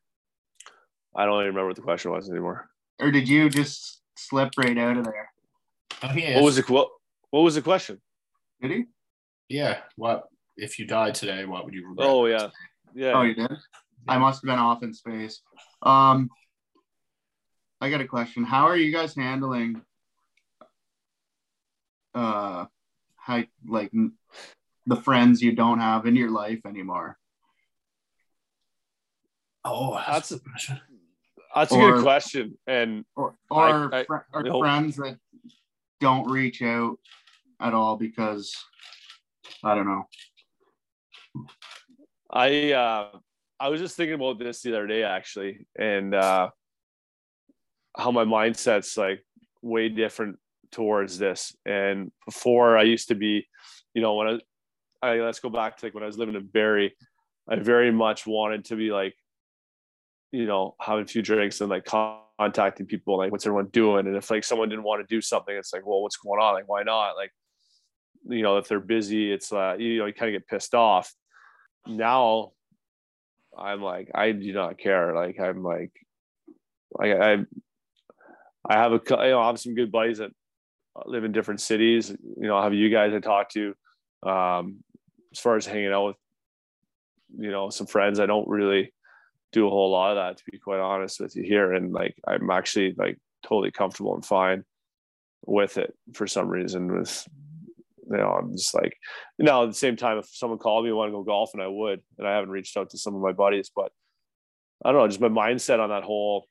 I 1.16 1.26
don't 1.26 1.36
even 1.36 1.48
remember 1.48 1.68
what 1.68 1.76
the 1.76 1.82
question 1.82 2.12
was 2.12 2.30
anymore. 2.30 2.70
or 3.00 3.12
did 3.12 3.30
you 3.30 3.50
just 3.50 4.02
slip 4.18 4.52
right 4.58 4.78
out 4.78 4.98
of 4.98 5.06
there? 5.06 5.30
Oh, 6.04 6.12
yeah. 6.14 6.36
What 6.36 6.44
was 6.44 6.56
the 6.58 6.64
what, 6.64 6.90
what 7.30 7.42
was 7.42 7.56
the 7.56 7.62
question? 7.62 8.02
Did 8.62 8.72
he? 8.72 8.84
Yeah. 9.50 9.78
What 9.96 10.24
if 10.58 10.80
you 10.80 10.86
died 10.88 11.16
today? 11.16 11.46
What 11.46 11.66
would 11.66 11.74
you 11.74 11.88
regret? 11.88 12.08
Oh 12.10 12.26
yeah, 12.26 12.50
yeah. 12.94 13.14
Oh, 13.14 13.22
you 13.22 13.36
did. 13.36 13.52
I 14.08 14.18
must 14.18 14.42
have 14.42 14.48
been 14.48 14.60
off 14.60 14.84
in 14.84 14.94
space. 14.94 15.42
Um, 15.82 16.30
I 17.82 17.90
got 17.90 18.02
a 18.02 18.08
question. 18.08 18.44
How 18.44 18.68
are 18.68 18.78
you 18.78 18.92
guys 18.92 19.16
handling? 19.16 19.82
Uh, 22.14 22.66
how 23.18 23.44
like 23.68 23.92
the 24.86 24.96
friends 24.96 25.42
you 25.42 25.52
don't 25.54 25.80
have 25.80 26.06
in 26.06 26.16
your 26.16 26.30
life 26.32 26.60
anymore? 26.66 27.18
Oh, 29.68 29.96
that's, 30.08 30.30
That's- 30.30 30.32
a 30.32 30.36
good 30.36 30.52
question. 30.52 30.82
That's 31.56 31.72
a 31.72 31.78
good 31.78 32.04
question. 32.04 32.58
And 32.68 33.06
or 33.16 33.36
or, 33.50 33.94
I- 33.94 34.02
I- 34.02 34.04
fr- 34.06 34.28
or 34.34 34.44
nope. 34.44 34.62
friends 34.62 34.96
that 34.98 35.18
don't 36.02 36.30
reach 36.30 36.62
out 36.62 36.98
at 37.60 37.74
all 37.74 37.96
because 37.96 38.54
I 39.64 39.74
don't 39.74 39.88
know. 39.88 40.04
I 42.30 42.74
uh 42.74 43.10
I 43.60 43.70
was 43.70 43.80
just 43.80 43.96
thinking 43.96 44.16
about 44.16 44.38
this 44.38 44.62
the 44.62 44.72
other 44.76 44.86
day 44.88 45.04
actually, 45.04 45.66
and 45.80 46.14
uh 46.14 46.50
how 47.98 48.12
my 48.12 48.26
mindset's 48.26 48.98
like 48.98 49.26
way 49.62 49.88
different 49.90 50.38
towards 50.72 51.18
this. 51.18 51.56
And 51.66 52.12
before 52.26 52.78
I 52.78 52.84
used 52.84 53.08
to 53.08 53.16
be, 53.16 53.48
you 53.94 54.02
know, 54.02 54.16
when 54.16 54.28
I 54.28 54.40
I 55.08 55.16
let's 55.22 55.40
go 55.40 55.50
back 55.50 55.78
to 55.78 55.86
like 55.86 55.94
when 55.94 56.04
I 56.04 56.08
was 56.08 56.18
living 56.18 56.36
in 56.36 56.46
Barrie, 56.48 56.96
I 57.48 57.56
very 57.56 57.92
much 57.92 58.28
wanted 58.28 58.66
to 58.66 58.76
be 58.76 58.92
like, 58.92 59.16
you 60.36 60.46
know, 60.46 60.76
having 60.82 61.06
a 61.06 61.08
few 61.08 61.22
drinks 61.22 61.62
and 61.62 61.70
like 61.70 61.86
contacting 61.86 62.86
people, 62.86 63.18
like 63.18 63.32
what's 63.32 63.46
everyone 63.46 63.68
doing? 63.68 64.06
And 64.06 64.18
if 64.18 64.30
like 64.30 64.44
someone 64.44 64.68
didn't 64.68 64.84
want 64.84 65.08
to 65.08 65.16
do 65.16 65.22
something, 65.22 65.56
it's 65.56 65.72
like, 65.72 65.86
well, 65.86 66.02
what's 66.02 66.18
going 66.18 66.42
on? 66.42 66.54
Like, 66.54 66.68
why 66.68 66.84
not? 66.84 67.16
Like, 67.16 67.32
you 68.28 68.42
know, 68.42 68.58
if 68.58 68.68
they're 68.68 68.82
busy, 68.82 69.32
it's 69.32 69.54
uh, 69.54 69.76
you 69.80 70.00
know, 70.00 70.06
you 70.08 70.14
kind 70.14 70.36
of 70.36 70.42
get 70.42 70.48
pissed 70.48 70.76
off. 70.76 71.14
Now 71.88 72.52
I'm 73.58 73.82
like, 73.82 74.12
I 74.14 74.34
do 74.34 74.52
not 74.52 74.78
care. 74.78 75.16
Like, 75.16 75.40
I'm 75.40 75.64
like, 75.64 75.92
I, 77.00 77.14
I, 77.14 77.38
I 78.70 78.74
have 78.74 78.92
a, 78.92 79.00
you 79.10 79.16
know, 79.32 79.40
I 79.40 79.48
have 79.48 79.60
some 79.60 79.76
good 79.76 79.92
buddies 79.92 80.18
that 80.18 80.32
live 81.06 81.24
in 81.24 81.32
different 81.32 81.62
cities. 81.62 82.10
You 82.10 82.48
know, 82.48 82.58
I 82.58 82.64
have 82.66 82.74
you 82.74 82.90
guys 82.90 83.14
I 83.14 83.20
talk 83.20 83.50
to. 83.52 83.74
Um, 84.24 84.84
as 85.32 85.40
far 85.40 85.56
as 85.56 85.66
hanging 85.66 85.94
out 85.94 86.08
with, 86.08 86.16
you 87.38 87.52
know, 87.52 87.70
some 87.70 87.88
friends, 87.88 88.20
I 88.20 88.26
don't 88.26 88.48
really 88.50 88.92
do 89.56 89.66
a 89.66 89.70
whole 89.70 89.90
lot 89.90 90.12
of 90.12 90.18
that, 90.18 90.38
to 90.38 90.44
be 90.52 90.60
quite 90.60 90.82
honest 90.82 91.22
with 91.22 91.34
you 91.36 91.44
here. 91.44 91.72
And 91.72 91.94
like, 91.94 92.14
I'm 92.28 92.52
actually 92.52 92.94
like 92.98 93.18
totally 93.42 93.72
comfortable 93.72 94.14
and 94.14 94.26
fine 94.26 94.66
with 95.46 95.78
it 95.78 95.96
for 96.14 96.28
some 96.28 96.50
reason. 96.50 96.94
With, 96.94 97.26
you 98.12 98.18
know, 98.18 98.38
I'm 98.38 98.52
just 98.52 98.76
like, 98.76 98.98
now 99.40 99.64
at 99.64 99.68
the 99.68 99.74
same 99.74 99.96
time, 99.96 100.18
if 100.18 100.28
someone 100.30 100.60
called 100.60 100.84
me, 100.84 100.92
want 100.92 101.08
to 101.08 101.14
go 101.14 101.24
golfing, 101.24 101.62
I 101.62 101.68
would. 101.68 102.02
And 102.18 102.28
I 102.28 102.36
haven't 102.36 102.50
reached 102.50 102.76
out 102.76 102.90
to 102.90 102.98
some 102.98 103.16
of 103.16 103.22
my 103.22 103.32
buddies, 103.32 103.72
but 103.74 103.94
I 104.84 104.92
don't 104.92 105.02
know, 105.02 105.08
just 105.08 105.22
my 105.22 105.30
mindset 105.30 105.80
on 105.80 105.90
that 105.90 106.04
whole. 106.04 106.48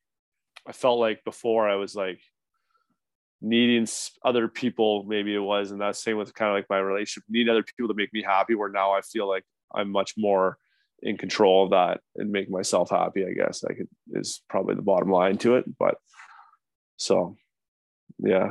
I 0.66 0.72
felt 0.72 0.98
like 0.98 1.22
before 1.24 1.68
I 1.68 1.74
was 1.74 1.94
like 1.94 2.20
needing 3.42 3.86
other 4.24 4.48
people, 4.48 5.04
maybe 5.06 5.34
it 5.34 5.40
was, 5.40 5.72
and 5.72 5.80
that's 5.80 6.02
same 6.02 6.16
with 6.16 6.32
kind 6.32 6.48
of 6.48 6.54
like 6.56 6.70
my 6.70 6.78
relationship, 6.78 7.24
need 7.28 7.50
other 7.50 7.62
people 7.62 7.88
to 7.88 7.94
make 7.94 8.14
me 8.14 8.22
happy. 8.22 8.54
Where 8.54 8.70
now 8.70 8.92
I 8.92 9.02
feel 9.02 9.28
like 9.28 9.44
I'm 9.74 9.90
much 9.90 10.14
more 10.16 10.56
in 11.02 11.16
control 11.18 11.64
of 11.64 11.70
that 11.70 12.00
and 12.16 12.30
make 12.30 12.50
myself 12.50 12.90
happy. 12.90 13.24
I 13.26 13.32
guess 13.32 13.64
I 13.64 13.74
could 13.74 13.88
is 14.12 14.42
probably 14.48 14.74
the 14.74 14.82
bottom 14.82 15.10
line 15.10 15.36
to 15.38 15.56
it. 15.56 15.64
But 15.78 15.96
so, 16.96 17.36
yeah, 18.18 18.50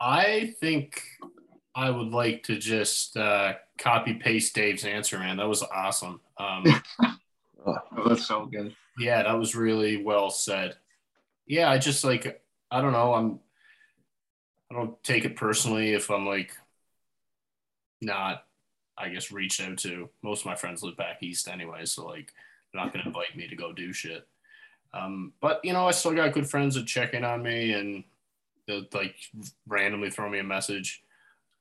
I 0.00 0.54
think 0.60 1.02
I 1.74 1.90
would 1.90 2.08
like 2.08 2.44
to 2.44 2.58
just 2.58 3.16
uh, 3.16 3.54
copy 3.78 4.14
paste 4.14 4.54
Dave's 4.54 4.84
answer, 4.84 5.18
man. 5.18 5.36
That 5.36 5.48
was 5.48 5.62
awesome. 5.62 6.20
Um, 6.38 6.64
Oh, 7.64 8.08
that's 8.08 8.26
so 8.26 8.46
good. 8.46 8.74
yeah, 8.98 9.22
that 9.22 9.38
was 9.38 9.54
really 9.54 10.02
well 10.02 10.30
said. 10.30 10.74
Yeah, 11.46 11.70
I 11.70 11.78
just 11.78 12.02
like 12.02 12.42
I 12.72 12.80
don't 12.80 12.90
know. 12.90 13.14
I'm 13.14 13.38
I 14.68 14.74
don't 14.74 15.00
take 15.04 15.24
it 15.24 15.36
personally 15.36 15.92
if 15.92 16.10
I'm 16.10 16.26
like 16.26 16.56
not 18.00 18.42
I 19.02 19.08
guess 19.08 19.32
reached 19.32 19.60
out 19.60 19.78
to. 19.78 20.08
Most 20.22 20.40
of 20.40 20.46
my 20.46 20.54
friends 20.54 20.82
live 20.82 20.96
back 20.96 21.22
east 21.22 21.48
anyway, 21.48 21.84
so 21.84 22.06
like 22.06 22.32
they're 22.72 22.82
not 22.82 22.92
gonna 22.92 23.06
invite 23.06 23.36
me 23.36 23.48
to 23.48 23.56
go 23.56 23.72
do 23.72 23.92
shit. 23.92 24.26
Um, 24.94 25.32
but 25.40 25.60
you 25.64 25.72
know, 25.72 25.86
I 25.86 25.90
still 25.90 26.14
got 26.14 26.32
good 26.32 26.48
friends 26.48 26.74
that 26.74 26.86
check 26.86 27.14
in 27.14 27.24
on 27.24 27.42
me 27.42 27.72
and 27.72 28.04
they'll 28.66 28.86
like 28.92 29.16
randomly 29.66 30.10
throw 30.10 30.28
me 30.28 30.38
a 30.38 30.44
message. 30.44 31.02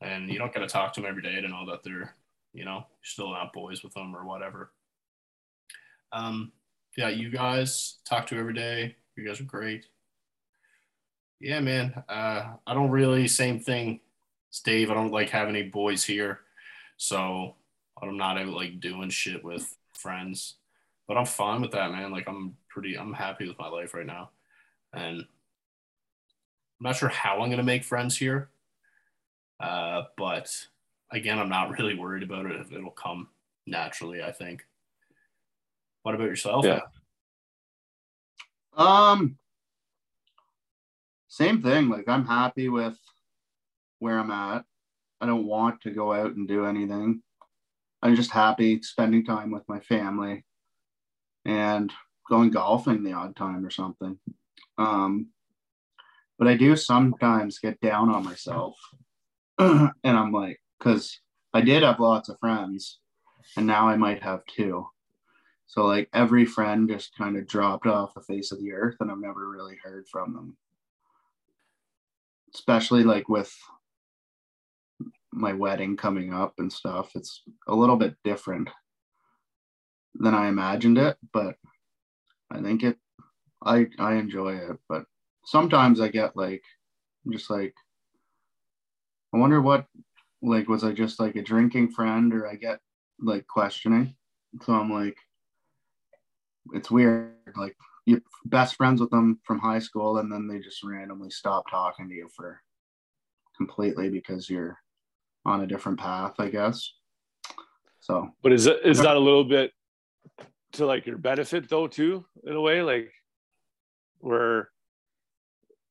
And 0.01 0.29
you 0.29 0.39
don't 0.39 0.53
gotta 0.53 0.67
talk 0.67 0.93
to 0.93 1.01
them 1.01 1.09
every 1.09 1.21
day 1.21 1.39
to 1.39 1.47
know 1.47 1.65
that 1.67 1.83
they're, 1.83 2.15
you 2.53 2.65
know, 2.65 2.85
still 3.01 3.31
not 3.31 3.53
boys 3.53 3.83
with 3.83 3.93
them 3.93 4.15
or 4.15 4.25
whatever. 4.25 4.71
Um, 6.11 6.51
yeah, 6.97 7.09
you 7.09 7.29
guys 7.29 7.97
talk 8.05 8.27
to 8.27 8.37
every 8.37 8.53
day. 8.53 8.95
You 9.15 9.25
guys 9.25 9.39
are 9.39 9.45
great. 9.45 9.85
Yeah, 11.39 11.59
man. 11.59 12.03
Uh, 12.09 12.53
I 12.67 12.73
don't 12.73 12.91
really 12.91 13.27
same 13.27 13.59
thing 13.59 14.01
Dave. 14.59 14.91
I 14.91 14.93
don't 14.93 15.13
like 15.13 15.29
have 15.29 15.47
any 15.47 15.63
boys 15.63 16.03
here, 16.03 16.41
so 17.01 17.55
I'm 17.99 18.15
not 18.15 18.39
able 18.39 18.53
like 18.53 18.79
doing 18.79 19.09
shit 19.09 19.43
with 19.43 19.75
friends. 19.97 20.57
But 21.07 21.17
I'm 21.17 21.25
fine 21.25 21.59
with 21.59 21.71
that, 21.71 21.91
man. 21.91 22.11
Like 22.11 22.29
I'm 22.29 22.55
pretty. 22.69 22.95
I'm 22.95 23.11
happy 23.11 23.47
with 23.47 23.57
my 23.57 23.67
life 23.67 23.95
right 23.95 24.05
now, 24.05 24.29
and 24.93 25.21
I'm 25.21 25.25
not 26.79 26.95
sure 26.95 27.09
how 27.09 27.41
I'm 27.41 27.49
gonna 27.49 27.63
make 27.63 27.83
friends 27.83 28.15
here. 28.15 28.49
Uh, 29.59 30.03
but 30.15 30.55
again, 31.11 31.39
I'm 31.39 31.49
not 31.49 31.71
really 31.79 31.95
worried 31.95 32.21
about 32.21 32.45
it. 32.45 32.67
It'll 32.71 32.91
come 32.91 33.29
naturally, 33.65 34.21
I 34.21 34.31
think. 34.31 34.63
What 36.03 36.13
about 36.13 36.27
yourself? 36.27 36.65
Yeah. 36.65 36.81
Um, 38.77 39.39
same 41.29 41.63
thing. 41.63 41.89
Like 41.89 42.07
I'm 42.07 42.27
happy 42.27 42.69
with 42.69 42.97
where 43.97 44.19
I'm 44.19 44.29
at. 44.29 44.65
I 45.21 45.27
don't 45.27 45.45
want 45.45 45.81
to 45.81 45.91
go 45.91 46.11
out 46.11 46.35
and 46.35 46.47
do 46.47 46.65
anything. 46.65 47.21
I'm 48.01 48.15
just 48.15 48.31
happy 48.31 48.81
spending 48.81 49.23
time 49.23 49.51
with 49.51 49.63
my 49.69 49.79
family 49.79 50.43
and 51.45 51.93
going 52.27 52.49
golfing 52.49 53.03
the 53.03 53.13
odd 53.13 53.35
time 53.35 53.63
or 53.63 53.69
something. 53.69 54.17
Um, 54.79 55.27
but 56.39 56.47
I 56.47 56.55
do 56.55 56.75
sometimes 56.75 57.59
get 57.59 57.79
down 57.81 58.09
on 58.09 58.23
myself. 58.23 58.75
and 59.59 59.91
I'm 60.03 60.31
like, 60.31 60.59
because 60.79 61.19
I 61.53 61.61
did 61.61 61.83
have 61.83 61.99
lots 61.99 62.29
of 62.29 62.39
friends 62.39 62.99
and 63.55 63.67
now 63.67 63.87
I 63.87 63.95
might 63.95 64.23
have 64.23 64.41
two. 64.47 64.87
So 65.67 65.85
like 65.85 66.09
every 66.13 66.45
friend 66.45 66.89
just 66.89 67.15
kind 67.15 67.37
of 67.37 67.47
dropped 67.47 67.85
off 67.85 68.15
the 68.15 68.21
face 68.21 68.51
of 68.51 68.59
the 68.59 68.73
earth 68.73 68.95
and 68.99 69.11
I've 69.11 69.19
never 69.19 69.47
really 69.47 69.77
heard 69.83 70.07
from 70.11 70.33
them. 70.33 70.57
Especially 72.55 73.03
like 73.03 73.29
with 73.29 73.55
my 75.31 75.53
wedding 75.53 75.97
coming 75.97 76.33
up 76.33 76.53
and 76.57 76.71
stuff. 76.71 77.11
It's 77.15 77.43
a 77.67 77.75
little 77.75 77.95
bit 77.95 78.15
different 78.23 78.69
than 80.15 80.33
I 80.33 80.47
imagined 80.47 80.97
it, 80.97 81.17
but 81.31 81.55
I 82.51 82.61
think 82.61 82.83
it 82.83 82.97
I 83.63 83.87
I 83.97 84.15
enjoy 84.15 84.55
it. 84.55 84.77
But 84.89 85.05
sometimes 85.45 86.01
I 86.01 86.09
get 86.09 86.35
like 86.35 86.63
just 87.31 87.49
like 87.49 87.73
I 89.33 89.37
wonder 89.37 89.61
what 89.61 89.85
like 90.41 90.67
was 90.67 90.83
I 90.83 90.91
just 90.91 91.19
like 91.19 91.35
a 91.35 91.41
drinking 91.41 91.91
friend 91.91 92.33
or 92.33 92.47
I 92.47 92.55
get 92.55 92.79
like 93.19 93.47
questioning. 93.47 94.15
So 94.63 94.73
I'm 94.73 94.91
like 94.91 95.17
it's 96.73 96.91
weird. 96.91 97.33
Like 97.55 97.75
you're 98.05 98.21
best 98.45 98.75
friends 98.75 99.01
with 99.01 99.09
them 99.11 99.39
from 99.43 99.59
high 99.59 99.79
school, 99.79 100.17
and 100.17 100.31
then 100.31 100.47
they 100.47 100.59
just 100.59 100.83
randomly 100.83 101.29
stop 101.29 101.69
talking 101.69 102.09
to 102.09 102.15
you 102.15 102.29
for 102.35 102.61
completely 103.57 104.09
because 104.09 104.49
you're 104.49 104.77
on 105.45 105.61
a 105.61 105.67
different 105.67 105.99
path, 105.99 106.35
I 106.39 106.49
guess. 106.49 106.93
So, 107.99 108.29
but 108.41 108.51
is 108.51 108.65
that 108.65 108.87
is 108.87 108.99
that 108.99 109.15
a 109.15 109.19
little 109.19 109.43
bit 109.43 109.71
to 110.73 110.85
like 110.85 111.05
your 111.05 111.17
benefit 111.17 111.69
though 111.69 111.87
too 111.87 112.25
in 112.45 112.55
a 112.55 112.61
way 112.61 112.81
like 112.81 113.11
where 114.19 114.69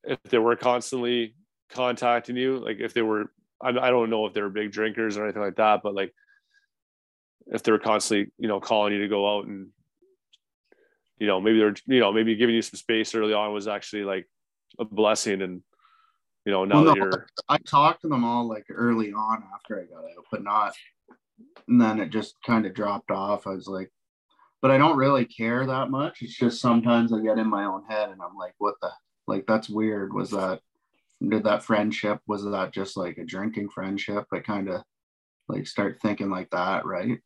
if 0.04 0.18
they 0.24 0.38
were 0.38 0.56
constantly 0.56 1.34
contacting 1.70 2.36
you 2.36 2.58
like 2.58 2.78
if 2.80 2.94
they 2.94 3.02
were 3.02 3.30
I, 3.62 3.68
I 3.68 3.90
don't 3.90 4.10
know 4.10 4.26
if 4.26 4.32
they 4.32 4.42
were 4.42 4.48
big 4.48 4.72
drinkers 4.72 5.16
or 5.16 5.24
anything 5.24 5.42
like 5.42 5.56
that 5.56 5.80
but 5.82 5.94
like 5.94 6.12
if 7.46 7.62
they 7.62 7.72
were 7.72 7.78
constantly 7.78 8.32
you 8.38 8.48
know 8.48 8.60
calling 8.60 8.92
you 8.92 9.00
to 9.00 9.08
go 9.08 9.36
out 9.36 9.46
and 9.46 9.68
you 11.18 11.26
know 11.26 11.40
maybe 11.40 11.58
they're 11.58 11.74
you 11.86 12.00
know 12.00 12.12
maybe 12.12 12.36
giving 12.36 12.54
you 12.54 12.62
some 12.62 12.78
space 12.78 13.14
early 13.14 13.34
on 13.34 13.52
was 13.52 13.68
actually 13.68 14.04
like 14.04 14.26
a 14.78 14.84
blessing 14.84 15.42
and 15.42 15.62
you 16.44 16.52
know 16.52 16.64
now 16.64 16.76
well, 16.76 16.84
no, 16.84 16.90
that 16.90 16.96
you're 16.96 17.26
I 17.48 17.58
talked 17.58 18.02
to 18.02 18.08
them 18.08 18.24
all 18.24 18.48
like 18.48 18.66
early 18.70 19.12
on 19.12 19.44
after 19.54 19.80
I 19.80 19.84
got 19.84 20.04
out 20.04 20.24
but 20.30 20.42
not 20.42 20.74
and 21.68 21.80
then 21.80 22.00
it 22.00 22.10
just 22.10 22.36
kind 22.44 22.66
of 22.66 22.74
dropped 22.74 23.10
off 23.10 23.46
I 23.46 23.50
was 23.50 23.66
like 23.66 23.90
but 24.62 24.70
I 24.70 24.78
don't 24.78 24.96
really 24.96 25.24
care 25.24 25.66
that 25.66 25.90
much. 25.90 26.22
It's 26.22 26.36
just 26.36 26.60
sometimes 26.60 27.12
I 27.12 27.20
get 27.20 27.38
in 27.38 27.48
my 27.48 27.64
own 27.64 27.84
head 27.84 28.10
and 28.10 28.20
I'm 28.20 28.36
like, 28.36 28.54
what 28.58 28.74
the 28.82 28.90
like 29.26 29.46
that's 29.46 29.68
weird. 29.68 30.12
Was 30.12 30.30
that 30.30 30.60
did 31.26 31.44
that 31.44 31.62
friendship 31.62 32.20
was 32.26 32.44
that 32.44 32.72
just 32.72 32.96
like 32.96 33.18
a 33.18 33.24
drinking 33.24 33.70
friendship? 33.70 34.26
I 34.32 34.40
kind 34.40 34.68
of 34.68 34.82
like 35.48 35.66
start 35.66 36.00
thinking 36.00 36.30
like 36.30 36.50
that, 36.50 36.84
right? 36.84 37.18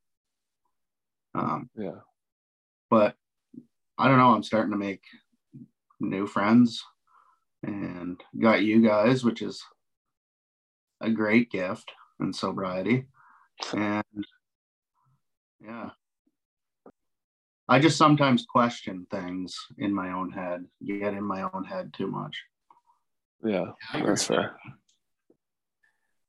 Um 1.34 1.68
yeah. 1.76 2.00
But 2.88 3.16
I 3.98 4.08
don't 4.08 4.18
know, 4.18 4.34
I'm 4.34 4.42
starting 4.42 4.72
to 4.72 4.78
make 4.78 5.02
new 6.00 6.26
friends 6.26 6.84
and 7.66 8.20
got 8.40 8.62
you 8.62 8.82
guys, 8.82 9.24
which 9.24 9.42
is 9.42 9.62
a 11.00 11.10
great 11.10 11.50
gift 11.50 11.90
and 12.20 12.34
sobriety. 12.34 13.06
And 13.72 14.04
yeah, 15.60 15.90
I 17.68 17.78
just 17.78 17.96
sometimes 17.96 18.46
question 18.46 19.06
things 19.10 19.56
in 19.78 19.94
my 19.94 20.12
own 20.12 20.30
head, 20.30 20.64
get 20.84 21.14
in 21.14 21.24
my 21.24 21.42
own 21.52 21.64
head 21.64 21.92
too 21.92 22.06
much. 22.06 22.36
Yeah, 23.42 23.72
that's 23.92 24.26
fair. 24.26 24.56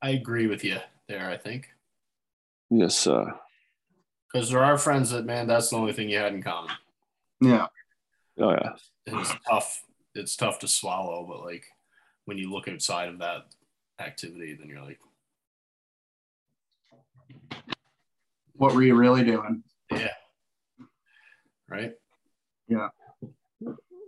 I 0.01 0.09
agree 0.11 0.47
with 0.47 0.63
you 0.63 0.77
there, 1.07 1.29
I 1.29 1.37
think. 1.37 1.69
Yes, 2.69 2.95
sir. 2.95 3.33
Because 4.31 4.49
there 4.49 4.63
are 4.63 4.77
friends 4.77 5.11
that, 5.11 5.25
man, 5.25 5.47
that's 5.47 5.69
the 5.69 5.77
only 5.77 5.93
thing 5.93 6.09
you 6.09 6.17
had 6.17 6.33
in 6.33 6.43
common. 6.43 6.71
Yeah. 7.41 7.67
Oh, 8.37 8.51
yeah. 8.51 8.73
It's 9.05 9.33
tough. 9.49 9.83
It's 10.15 10.35
tough 10.35 10.59
to 10.59 10.67
swallow, 10.67 11.25
but 11.27 11.45
like 11.45 11.65
when 12.25 12.37
you 12.37 12.51
look 12.51 12.67
outside 12.67 13.09
of 13.09 13.19
that 13.19 13.43
activity, 13.99 14.55
then 14.59 14.69
you're 14.69 14.81
like, 14.81 14.99
what 18.53 18.73
were 18.73 18.83
you 18.83 18.95
really 18.95 19.23
doing? 19.23 19.63
Yeah 19.91 20.09
right? 21.69 21.91
Yeah. 22.67 22.89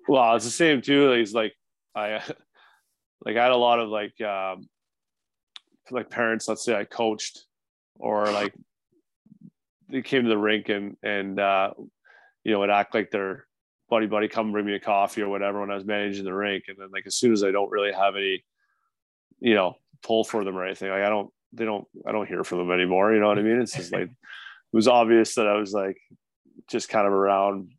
Well, 0.08 0.36
it's 0.36 0.46
the 0.46 0.52
same 0.52 0.82
too. 0.82 1.12
He's 1.12 1.34
like, 1.34 1.54
I, 1.96 2.16
like, 3.26 3.38
I 3.38 3.44
had 3.44 3.52
a 3.52 3.58
lot 3.58 3.80
of 3.80 3.90
like, 3.90 4.20
um, 4.22 4.68
like 5.92 6.10
parents. 6.10 6.48
Let's 6.48 6.64
say 6.64 6.76
I 6.76 6.84
coached, 6.84 7.46
or 7.98 8.26
like 8.32 8.54
they 9.90 10.02
came 10.02 10.24
to 10.24 10.30
the 10.30 10.38
rink 10.38 10.68
and 10.68 10.98
and 11.02 11.40
uh, 11.40 11.72
you 12.44 12.52
know 12.52 12.60
would 12.60 12.70
act 12.70 12.94
like 12.94 13.10
their 13.10 13.47
buddy 13.90 14.08
buddy 14.08 14.28
come 14.28 14.52
bring 14.52 14.66
me 14.66 14.76
a 14.76 14.80
coffee 14.80 15.22
or 15.22 15.30
whatever 15.30 15.62
when 15.62 15.72
I 15.72 15.76
was 15.76 15.86
managing 15.86 16.26
the 16.26 16.34
rink, 16.34 16.66
and 16.68 16.78
then 16.80 16.90
like 16.92 17.08
as 17.08 17.16
soon 17.16 17.34
as 17.34 17.44
I 17.44 17.52
don't 17.52 17.72
really 17.72 17.94
have 17.94 18.16
any, 18.16 18.44
you 19.40 19.56
know, 19.56 19.76
pull 20.04 20.24
for 20.24 20.44
them 20.44 20.58
or 20.58 20.66
anything, 20.66 20.90
like 20.90 21.04
I 21.04 21.10
don't, 21.10 21.30
they 21.54 21.66
don't, 21.66 21.86
I 22.06 22.12
don't 22.12 22.28
hear 22.28 22.44
from 22.44 22.60
them 22.60 22.72
anymore. 22.72 23.14
You 23.14 23.20
know 23.20 23.28
what 23.28 23.40
I 23.40 23.44
mean? 23.44 23.62
It's 23.62 23.76
just 23.76 23.94
like 23.94 24.04
it 24.04 24.10
was 24.74 24.88
obvious 24.88 25.36
that 25.36 25.48
I 25.48 25.58
was 25.58 25.74
like 25.74 25.98
just 26.68 26.90
kind 26.90 27.08
of 27.08 27.14
around 27.14 27.72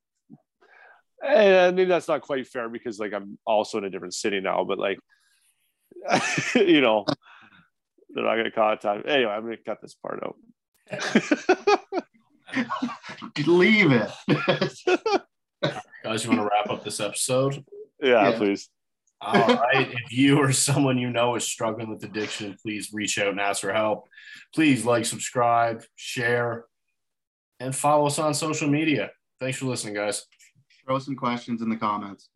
and 1.21 1.77
maybe 1.77 1.89
that's 1.89 2.09
not 2.09 2.23
quite 2.23 2.47
fair 2.47 2.69
because 2.69 2.99
like 2.99 3.13
I'm 3.13 3.39
also 3.45 3.79
in 3.79 3.85
a 3.85 3.91
different 3.91 4.15
city 4.15 4.41
now, 4.41 4.65
but 4.65 4.79
like 4.79 4.99
you 6.55 6.81
know, 6.81 7.05
they're 8.11 8.25
not 8.25 8.37
gonna 8.37 8.51
contact. 8.51 9.09
Anyway, 9.09 9.31
I'm 9.31 9.43
gonna 9.43 9.57
cut 9.57 9.81
this 9.83 9.95
part 9.95 10.23
out. 10.23 10.37
Leave 13.47 13.93
it 13.93 14.11
guys, 16.09 16.25
you 16.25 16.31
want 16.31 16.41
to 16.41 16.49
wrap 16.51 16.71
up 16.71 16.85
this 16.85 17.01
episode? 17.01 17.65
Yeah, 18.01 18.31
yeah. 18.31 18.39
please. 18.39 18.71
All 19.21 19.35
right. 19.47 19.91
If 19.93 20.13
you 20.13 20.39
or 20.39 20.53
someone 20.53 20.97
you 20.97 21.11
know 21.11 21.35
is 21.35 21.45
struggling 21.45 21.91
with 21.91 22.03
addiction, 22.03 22.57
please 22.63 22.91
reach 22.93 23.19
out 23.19 23.29
and 23.29 23.41
ask 23.41 23.61
for 23.61 23.73
help. 23.73 24.09
Please 24.55 24.85
like, 24.85 25.05
subscribe, 25.05 25.83
share, 25.97 26.65
and 27.61 27.77
follow 27.77 28.07
us 28.07 28.19
on 28.19 28.33
social 28.33 28.69
media. 28.69 29.11
Thanks 29.39 29.59
for 29.59 29.67
listening, 29.67 29.95
guys. 29.95 30.25
Throw 30.87 30.99
some 30.99 31.17
questions 31.17 31.61
in 31.61 31.69
the 31.69 31.77
comments. 31.77 32.31